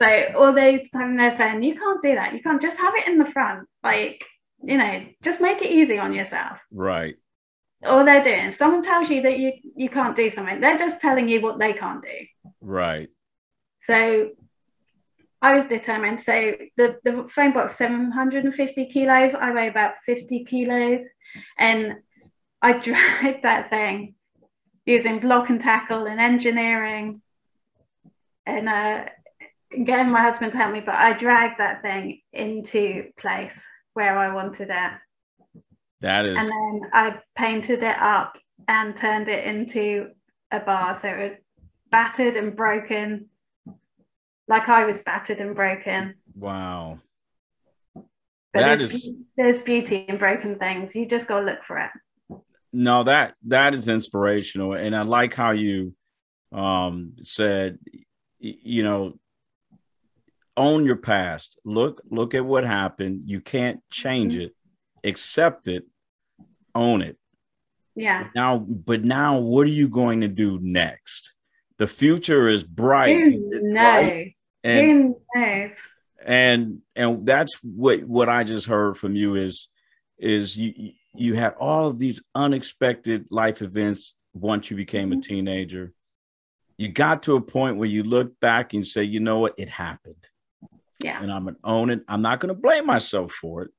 So 0.00 0.38
all 0.40 0.52
those 0.52 0.90
time 0.90 1.16
they're 1.16 1.36
saying 1.36 1.62
you 1.62 1.74
can't 1.74 2.02
do 2.02 2.14
that. 2.14 2.32
You 2.32 2.40
can't 2.40 2.62
just 2.62 2.78
have 2.78 2.94
it 2.96 3.06
in 3.06 3.18
the 3.18 3.26
front. 3.26 3.68
Like 3.82 4.24
you 4.64 4.78
know, 4.78 5.04
just 5.22 5.40
make 5.40 5.60
it 5.60 5.70
easy 5.70 5.98
on 5.98 6.12
yourself. 6.14 6.58
Right. 6.70 7.16
All 7.84 8.04
they're 8.04 8.22
doing, 8.22 8.46
if 8.46 8.56
someone 8.56 8.82
tells 8.82 9.10
you 9.10 9.22
that 9.22 9.38
you, 9.38 9.52
you 9.76 9.88
can't 9.88 10.16
do 10.16 10.30
something, 10.30 10.60
they're 10.60 10.78
just 10.78 11.00
telling 11.00 11.28
you 11.28 11.40
what 11.40 11.58
they 11.58 11.72
can't 11.72 12.02
do. 12.02 12.50
Right. 12.60 13.08
So 13.80 14.30
I 15.40 15.54
was 15.54 15.66
determined. 15.66 16.20
So 16.20 16.54
the, 16.76 16.98
the 17.02 17.28
phone 17.28 17.52
box, 17.52 17.76
750 17.76 18.86
kilos, 18.86 19.34
I 19.34 19.50
weigh 19.52 19.68
about 19.68 19.94
50 20.06 20.44
kilos. 20.44 21.04
And 21.58 21.96
I 22.60 22.72
dragged 22.78 23.42
that 23.42 23.70
thing 23.70 24.14
using 24.86 25.18
block 25.18 25.50
and 25.50 25.60
tackle 25.60 26.06
and 26.06 26.20
engineering 26.20 27.22
and 28.46 28.68
uh, 28.68 29.04
getting 29.84 30.10
my 30.10 30.20
husband 30.20 30.52
to 30.52 30.58
help 30.58 30.72
me, 30.72 30.80
but 30.80 30.94
I 30.94 31.12
dragged 31.12 31.58
that 31.58 31.82
thing 31.82 32.20
into 32.32 33.10
place 33.18 33.60
where 33.94 34.16
I 34.16 34.34
wanted 34.34 34.70
it. 34.70 34.92
That 36.02 36.26
is. 36.26 36.36
And 36.38 36.48
then 36.48 36.90
I 36.92 37.18
painted 37.36 37.82
it 37.82 37.96
up 37.98 38.36
and 38.68 38.96
turned 38.96 39.28
it 39.28 39.46
into 39.46 40.10
a 40.50 40.60
bar. 40.60 40.98
So 41.00 41.08
it 41.08 41.18
was 41.18 41.38
battered 41.90 42.36
and 42.36 42.54
broken, 42.54 43.28
like 44.48 44.68
I 44.68 44.84
was 44.84 45.00
battered 45.00 45.38
and 45.38 45.54
broken. 45.54 46.14
Wow. 46.34 46.98
But 47.94 48.04
that 48.52 48.78
there's, 48.78 48.92
is... 48.92 49.10
there's 49.36 49.58
beauty 49.62 50.04
in 50.08 50.18
broken 50.18 50.58
things. 50.58 50.94
You 50.94 51.06
just 51.06 51.28
got 51.28 51.40
to 51.40 51.46
look 51.46 51.64
for 51.64 51.78
it. 51.78 51.90
No, 52.72 53.02
that 53.04 53.34
that 53.48 53.74
is 53.74 53.88
inspirational, 53.88 54.72
and 54.72 54.96
I 54.96 55.02
like 55.02 55.34
how 55.34 55.50
you 55.50 55.94
um, 56.52 57.12
said, 57.20 57.78
you 58.38 58.82
know, 58.82 59.18
own 60.56 60.86
your 60.86 60.96
past. 60.96 61.58
Look, 61.66 62.00
look 62.10 62.34
at 62.34 62.46
what 62.46 62.64
happened. 62.64 63.24
You 63.26 63.42
can't 63.42 63.80
change 63.90 64.34
mm-hmm. 64.34 64.44
it. 64.44 64.56
Accept 65.04 65.68
it. 65.68 65.84
Own 66.74 67.02
it. 67.02 67.16
Yeah. 67.94 68.28
Now, 68.34 68.58
but 68.58 69.04
now, 69.04 69.38
what 69.38 69.66
are 69.66 69.70
you 69.70 69.88
going 69.88 70.22
to 70.22 70.28
do 70.28 70.58
next? 70.62 71.34
The 71.78 71.86
future 71.86 72.48
is 72.48 72.64
bright. 72.64 73.34
No. 73.36 74.24
And, 74.64 75.16
and 76.24 76.78
and 76.94 77.26
that's 77.26 77.58
what 77.62 78.04
what 78.04 78.28
I 78.28 78.44
just 78.44 78.66
heard 78.66 78.96
from 78.96 79.16
you 79.16 79.34
is 79.34 79.68
is 80.18 80.56
you 80.56 80.92
you 81.14 81.34
had 81.34 81.54
all 81.58 81.88
of 81.88 81.98
these 81.98 82.22
unexpected 82.34 83.26
life 83.30 83.60
events 83.60 84.14
once 84.32 84.70
you 84.70 84.76
became 84.76 85.10
mm-hmm. 85.10 85.18
a 85.18 85.22
teenager. 85.22 85.92
You 86.78 86.88
got 86.88 87.24
to 87.24 87.36
a 87.36 87.40
point 87.40 87.76
where 87.76 87.88
you 87.88 88.02
look 88.02 88.38
back 88.40 88.72
and 88.72 88.84
say, 88.86 89.02
you 89.04 89.20
know 89.20 89.40
what, 89.40 89.54
it 89.58 89.68
happened. 89.68 90.14
Yeah. 91.02 91.20
And 91.20 91.30
I'm 91.30 91.44
gonna 91.44 91.56
own 91.64 91.90
it. 91.90 92.02
I'm 92.08 92.22
not 92.22 92.40
gonna 92.40 92.54
blame 92.54 92.86
myself 92.86 93.32
for 93.32 93.62
it. 93.62 93.70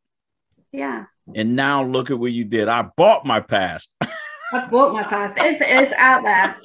Yeah. 0.74 1.06
And 1.36 1.56
now 1.56 1.84
look 1.84 2.12
at 2.12 2.20
what 2.20 2.32
you 2.32 2.44
did. 2.44 2.68
I 2.68 2.90
bought 2.98 3.26
my 3.26 3.40
past. 3.40 3.94
I 4.54 4.68
bought 4.68 4.94
my 4.94 5.04
past. 5.04 5.36
It's, 5.38 5.64
it's 5.66 5.94
out 5.98 6.24
there. 6.24 6.56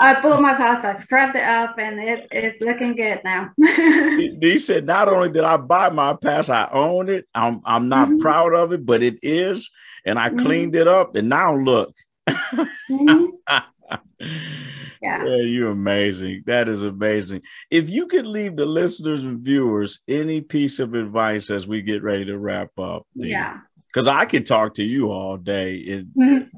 I 0.00 0.20
bought 0.20 0.40
my 0.40 0.54
past. 0.54 0.84
I 0.84 0.96
scrubbed 0.98 1.36
it 1.36 1.44
up 1.44 1.78
and 1.78 2.00
it, 2.00 2.26
it's 2.32 2.60
looking 2.60 2.96
good 2.96 3.20
now. 3.22 3.50
he 3.58 4.58
said, 4.58 4.86
not 4.86 5.08
only 5.08 5.30
did 5.30 5.44
I 5.44 5.56
buy 5.56 5.90
my 5.90 6.14
past, 6.14 6.50
I 6.50 6.68
own 6.72 7.08
it. 7.08 7.26
I'm, 7.34 7.60
I'm 7.64 7.88
not 7.88 8.08
mm-hmm. 8.08 8.18
proud 8.18 8.54
of 8.54 8.72
it, 8.72 8.84
but 8.84 9.02
it 9.02 9.18
is. 9.22 9.70
And 10.04 10.18
I 10.18 10.28
mm-hmm. 10.30 10.38
cleaned 10.38 10.74
it 10.74 10.88
up. 10.88 11.14
And 11.14 11.28
now 11.28 11.54
look. 11.54 11.94
mm-hmm. 12.28 13.26
Yeah. 15.02 15.24
yeah, 15.24 15.36
you're 15.36 15.70
amazing. 15.70 16.42
That 16.46 16.68
is 16.68 16.82
amazing. 16.82 17.42
If 17.70 17.88
you 17.88 18.06
could 18.06 18.26
leave 18.26 18.56
the 18.56 18.66
listeners 18.66 19.24
and 19.24 19.40
viewers 19.40 20.00
any 20.06 20.42
piece 20.42 20.78
of 20.78 20.94
advice 20.94 21.48
as 21.48 21.66
we 21.66 21.80
get 21.80 22.02
ready 22.02 22.26
to 22.26 22.38
wrap 22.38 22.78
up, 22.78 23.06
yeah, 23.14 23.58
because 23.86 24.06
I 24.06 24.26
could 24.26 24.44
talk 24.44 24.74
to 24.74 24.84
you 24.84 25.10
all 25.10 25.38
day. 25.38 25.76
It, 25.76 26.14
mm-hmm. 26.14 26.56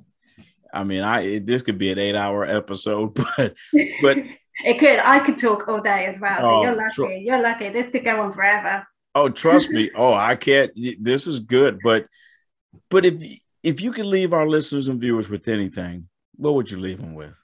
I 0.75 0.85
mean, 0.85 1.03
I 1.03 1.21
it, 1.23 1.47
this 1.47 1.63
could 1.63 1.79
be 1.79 1.93
an 1.93 1.99
eight-hour 1.99 2.45
episode, 2.45 3.15
but 3.37 3.55
but 4.03 4.19
it 4.65 4.79
could. 4.79 4.99
I 5.05 5.21
could 5.21 5.39
talk 5.39 5.69
all 5.69 5.81
day 5.81 6.07
as 6.07 6.21
well. 6.21 6.41
So 6.41 6.47
oh, 6.47 6.63
you're 6.63 6.75
lucky. 6.75 6.95
Tr- 6.95 7.11
you're 7.13 7.43
lucky. 7.43 7.69
This 7.69 7.91
could 7.91 8.05
go 8.05 8.23
on 8.23 8.33
forever. 8.33 8.87
Oh, 9.15 9.29
trust 9.29 9.71
me. 9.71 9.91
Oh, 9.97 10.15
I 10.15 10.37
can't. 10.37 10.73
This 11.01 11.27
is 11.27 11.41
good, 11.41 11.79
but 11.85 12.07
but 12.91 13.05
if 13.05 13.23
if 13.63 13.81
you 13.81 13.93
could 13.93 14.07
leave 14.07 14.33
our 14.33 14.49
listeners 14.49 14.89
and 14.89 15.01
viewers 15.01 15.29
with 15.29 15.47
anything, 15.49 16.09
what 16.37 16.55
would 16.55 16.71
you 16.71 16.79
leave 16.79 17.01
them 17.01 17.15
with? 17.15 17.41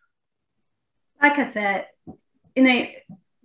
Like 1.22 1.38
I 1.38 1.48
said, 1.50 1.86
you 2.54 2.62
know, 2.62 2.86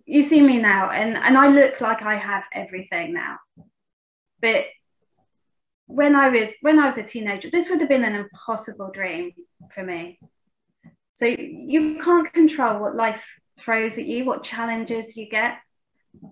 you 0.06 0.24
see 0.24 0.42
me 0.42 0.58
now, 0.60 0.90
and 0.90 1.18
and 1.18 1.38
I 1.38 1.48
look 1.48 1.82
like 1.82 2.02
I 2.02 2.16
have 2.16 2.44
everything 2.54 3.14
now, 3.14 3.38
but 4.42 4.66
when 5.88 6.16
I 6.16 6.30
was 6.30 6.50
when 6.62 6.80
I 6.80 6.88
was 6.88 6.98
a 6.98 7.04
teenager, 7.04 7.50
this 7.50 7.70
would 7.70 7.80
have 7.80 7.90
been 7.90 8.04
an 8.04 8.16
impossible 8.16 8.92
dream 8.92 9.32
for 9.74 9.84
me. 9.84 10.20
So 11.14 11.26
you 11.26 12.00
can't 12.00 12.32
control 12.34 12.80
what 12.80 12.96
life 12.96 13.24
throws 13.60 13.98
at 13.98 14.06
you, 14.06 14.26
what 14.26 14.44
challenges 14.44 15.16
you 15.16 15.30
get, 15.30 15.58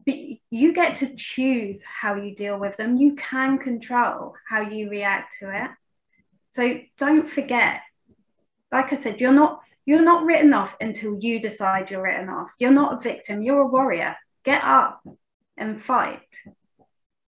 but 0.06 0.16
you 0.50 0.74
get 0.74 0.96
to 0.98 1.16
choose 1.16 1.84
how 1.84 2.16
you 2.16 2.36
deal 2.36 2.60
with 2.60 2.78
them. 2.78 2.98
You 2.98 3.16
can 3.16 3.58
control 3.60 4.34
how 4.50 4.62
you 4.62 4.89
react 4.89 5.38
to 5.39 5.64
it. 5.64 5.72
So 6.52 6.80
don't 6.98 7.30
forget, 7.30 7.82
like 8.72 8.92
I 8.92 9.00
said, 9.00 9.22
you're 9.22 9.32
not 9.32 9.62
you're 9.86 10.04
not 10.04 10.26
written 10.26 10.54
off 10.54 10.76
until 10.80 11.18
you 11.20 11.40
decide 11.40 11.90
you're 11.90 12.04
written 12.04 12.30
off. 12.30 12.50
You're 12.60 12.72
not 12.72 12.94
a 12.94 13.02
victim, 13.02 13.42
you're 13.42 13.62
a 13.62 13.68
warrior. 13.68 14.16
Get 14.44 14.64
up 14.64 15.04
and 15.58 15.84
fight. 15.84 16.22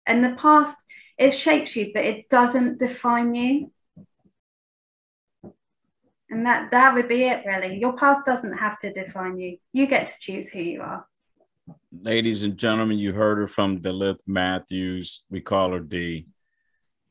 And 0.07 0.23
the 0.23 0.37
past, 0.37 0.77
it 1.19 1.33
shapes 1.33 1.75
you, 1.75 1.91
but 1.93 2.05
it 2.05 2.29
doesn't 2.29 2.79
define 2.79 3.35
you. 3.35 3.73
And 6.29 6.45
that 6.47 6.73
that 6.73 6.95
would 6.95 7.09
be 7.09 7.23
it 7.23 7.45
really. 7.47 7.79
Your 7.79 7.97
past 7.97 8.27
doesn't 8.27 8.59
have 8.59 8.79
to 8.81 8.93
define 8.93 9.39
you. 9.39 9.59
You 9.73 9.87
get 9.87 10.09
to 10.09 10.15
choose 10.21 10.49
who 10.49 10.61
you 10.61 10.83
are. 10.83 11.07
Ladies 12.01 12.45
and 12.45 12.57
gentlemen, 12.57 12.99
you 12.99 13.13
heard 13.13 13.39
her 13.39 13.47
from 13.47 13.81
Delith 13.81 14.19
Matthews. 14.27 15.23
We 15.31 15.41
call 15.41 15.73
her 15.73 15.81
D. 15.81 16.27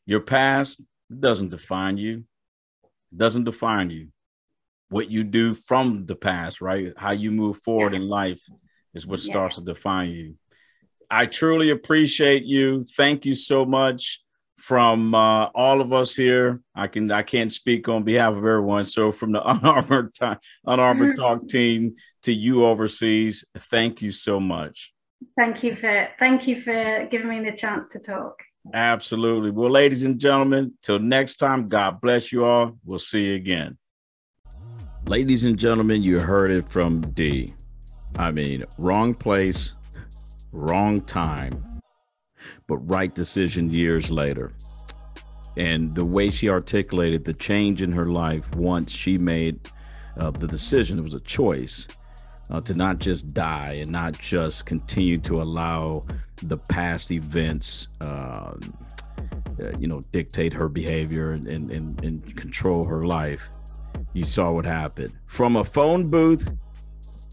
Your 0.05 0.19
past 0.21 0.81
doesn't 1.17 1.49
define 1.49 1.97
you. 1.97 2.25
Doesn't 3.15 3.45
define 3.45 3.89
you 3.89 4.09
what 4.89 5.09
you 5.09 5.23
do 5.23 5.53
from 5.53 6.05
the 6.05 6.15
past, 6.15 6.61
right? 6.61 6.93
How 6.97 7.11
you 7.11 7.31
move 7.31 7.57
forward 7.57 7.93
yeah. 7.93 7.99
in 7.99 8.07
life 8.07 8.41
is 8.93 9.05
what 9.05 9.19
starts 9.19 9.55
to 9.55 9.61
define 9.61 10.11
you. 10.11 10.35
I 11.09 11.25
truly 11.25 11.69
appreciate 11.69 12.43
you. 12.43 12.81
Thank 12.81 13.25
you 13.25 13.35
so 13.35 13.65
much 13.65 14.21
from 14.57 15.13
uh, 15.13 15.45
all 15.53 15.81
of 15.81 15.93
us 15.93 16.15
here. 16.15 16.61
I 16.73 16.87
can 16.87 17.11
I 17.11 17.23
can't 17.23 17.51
speak 17.51 17.87
on 17.89 18.03
behalf 18.03 18.31
of 18.31 18.37
everyone. 18.37 18.83
So 18.85 19.11
from 19.11 19.31
the 19.31 19.47
unarmored 19.49 20.13
time, 20.13 20.39
unarmored 20.65 21.15
mm-hmm. 21.15 21.21
talk 21.21 21.47
team 21.47 21.95
to 22.23 22.33
you 22.33 22.65
overseas, 22.65 23.45
thank 23.57 24.01
you 24.01 24.11
so 24.11 24.39
much. 24.39 24.93
Thank 25.37 25.63
you 25.63 25.75
for 25.75 26.09
thank 26.19 26.47
you 26.47 26.61
for 26.61 27.07
giving 27.11 27.29
me 27.29 27.43
the 27.43 27.55
chance 27.55 27.87
to 27.89 27.99
talk. 27.99 28.41
Absolutely. 28.73 29.51
Well, 29.51 29.69
ladies 29.69 30.03
and 30.03 30.19
gentlemen, 30.19 30.73
till 30.81 30.97
next 30.97 31.35
time, 31.35 31.69
God 31.69 32.01
bless 32.01 32.31
you 32.31 32.45
all. 32.45 32.77
We'll 32.83 32.97
see 32.97 33.25
you 33.27 33.35
again. 33.35 33.77
Ladies 35.07 35.45
and 35.45 35.55
gentlemen, 35.55 36.01
you 36.01 36.19
heard 36.19 36.49
it 36.49 36.67
from 36.67 37.01
D. 37.11 37.53
I 38.15 38.31
mean, 38.31 38.65
wrong 38.79 39.13
place, 39.13 39.73
wrong 40.51 40.99
time, 40.99 41.79
but 42.65 42.77
right 42.77 43.13
decision 43.13 43.69
years 43.69 44.09
later. 44.09 44.53
And 45.57 45.93
the 45.93 46.03
way 46.03 46.31
she 46.31 46.49
articulated 46.49 47.23
the 47.23 47.33
change 47.33 47.83
in 47.83 47.91
her 47.91 48.07
life 48.07 48.49
once 48.55 48.91
she 48.91 49.19
made 49.19 49.69
uh, 50.17 50.31
the 50.31 50.47
decision, 50.47 50.97
it 50.97 51.03
was 51.03 51.13
a 51.13 51.19
choice 51.19 51.85
uh, 52.49 52.61
to 52.61 52.73
not 52.73 52.97
just 52.97 53.31
die 53.31 53.73
and 53.73 53.91
not 53.91 54.17
just 54.17 54.65
continue 54.65 55.19
to 55.19 55.39
allow 55.39 56.03
the 56.41 56.57
past 56.57 57.11
events, 57.11 57.89
uh, 58.01 58.55
you 59.77 59.87
know, 59.87 60.01
dictate 60.11 60.51
her 60.53 60.67
behavior 60.67 61.33
and, 61.33 61.45
and, 61.45 62.03
and 62.03 62.35
control 62.35 62.83
her 62.85 63.05
life 63.05 63.51
you 64.13 64.23
saw 64.23 64.51
what 64.51 64.65
happened 64.65 65.13
from 65.25 65.55
a 65.55 65.63
phone 65.63 66.09
booth, 66.09 66.49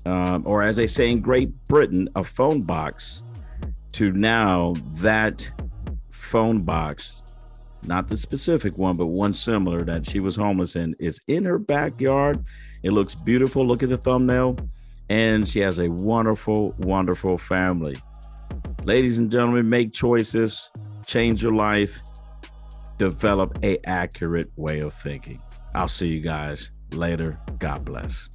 um, 0.06 0.42
or 0.46 0.62
as 0.62 0.76
they 0.76 0.86
say 0.86 1.10
in 1.10 1.20
Great 1.20 1.50
Britain, 1.68 2.08
a 2.16 2.24
phone 2.24 2.62
box, 2.62 3.22
to 3.92 4.12
now 4.12 4.74
that 4.94 5.48
phone 6.10 6.62
box, 6.62 7.22
not 7.84 8.08
the 8.08 8.16
specific 8.16 8.78
one, 8.78 8.96
but 8.96 9.06
one 9.06 9.32
similar 9.32 9.82
that 9.82 10.08
she 10.08 10.20
was 10.20 10.36
homeless 10.36 10.76
in, 10.76 10.94
is 10.98 11.20
in 11.28 11.44
her 11.44 11.58
backyard. 11.58 12.44
It 12.82 12.92
looks 12.92 13.14
beautiful. 13.14 13.66
Look 13.66 13.82
at 13.82 13.88
the 13.88 13.96
thumbnail. 13.96 14.56
And 15.08 15.48
she 15.48 15.60
has 15.60 15.78
a 15.78 15.88
wonderful, 15.88 16.74
wonderful 16.78 17.36
family. 17.36 17.96
Ladies 18.84 19.18
and 19.18 19.30
gentlemen, 19.30 19.68
make 19.68 19.92
choices, 19.92 20.70
change 21.06 21.42
your 21.42 21.52
life, 21.52 22.00
develop 22.98 23.58
a 23.62 23.78
accurate 23.86 24.50
way 24.56 24.80
of 24.80 24.94
thinking. 24.94 25.40
I'll 25.74 25.88
see 25.88 26.08
you 26.08 26.20
guys 26.20 26.70
later. 26.92 27.38
God 27.58 27.84
bless. 27.84 28.28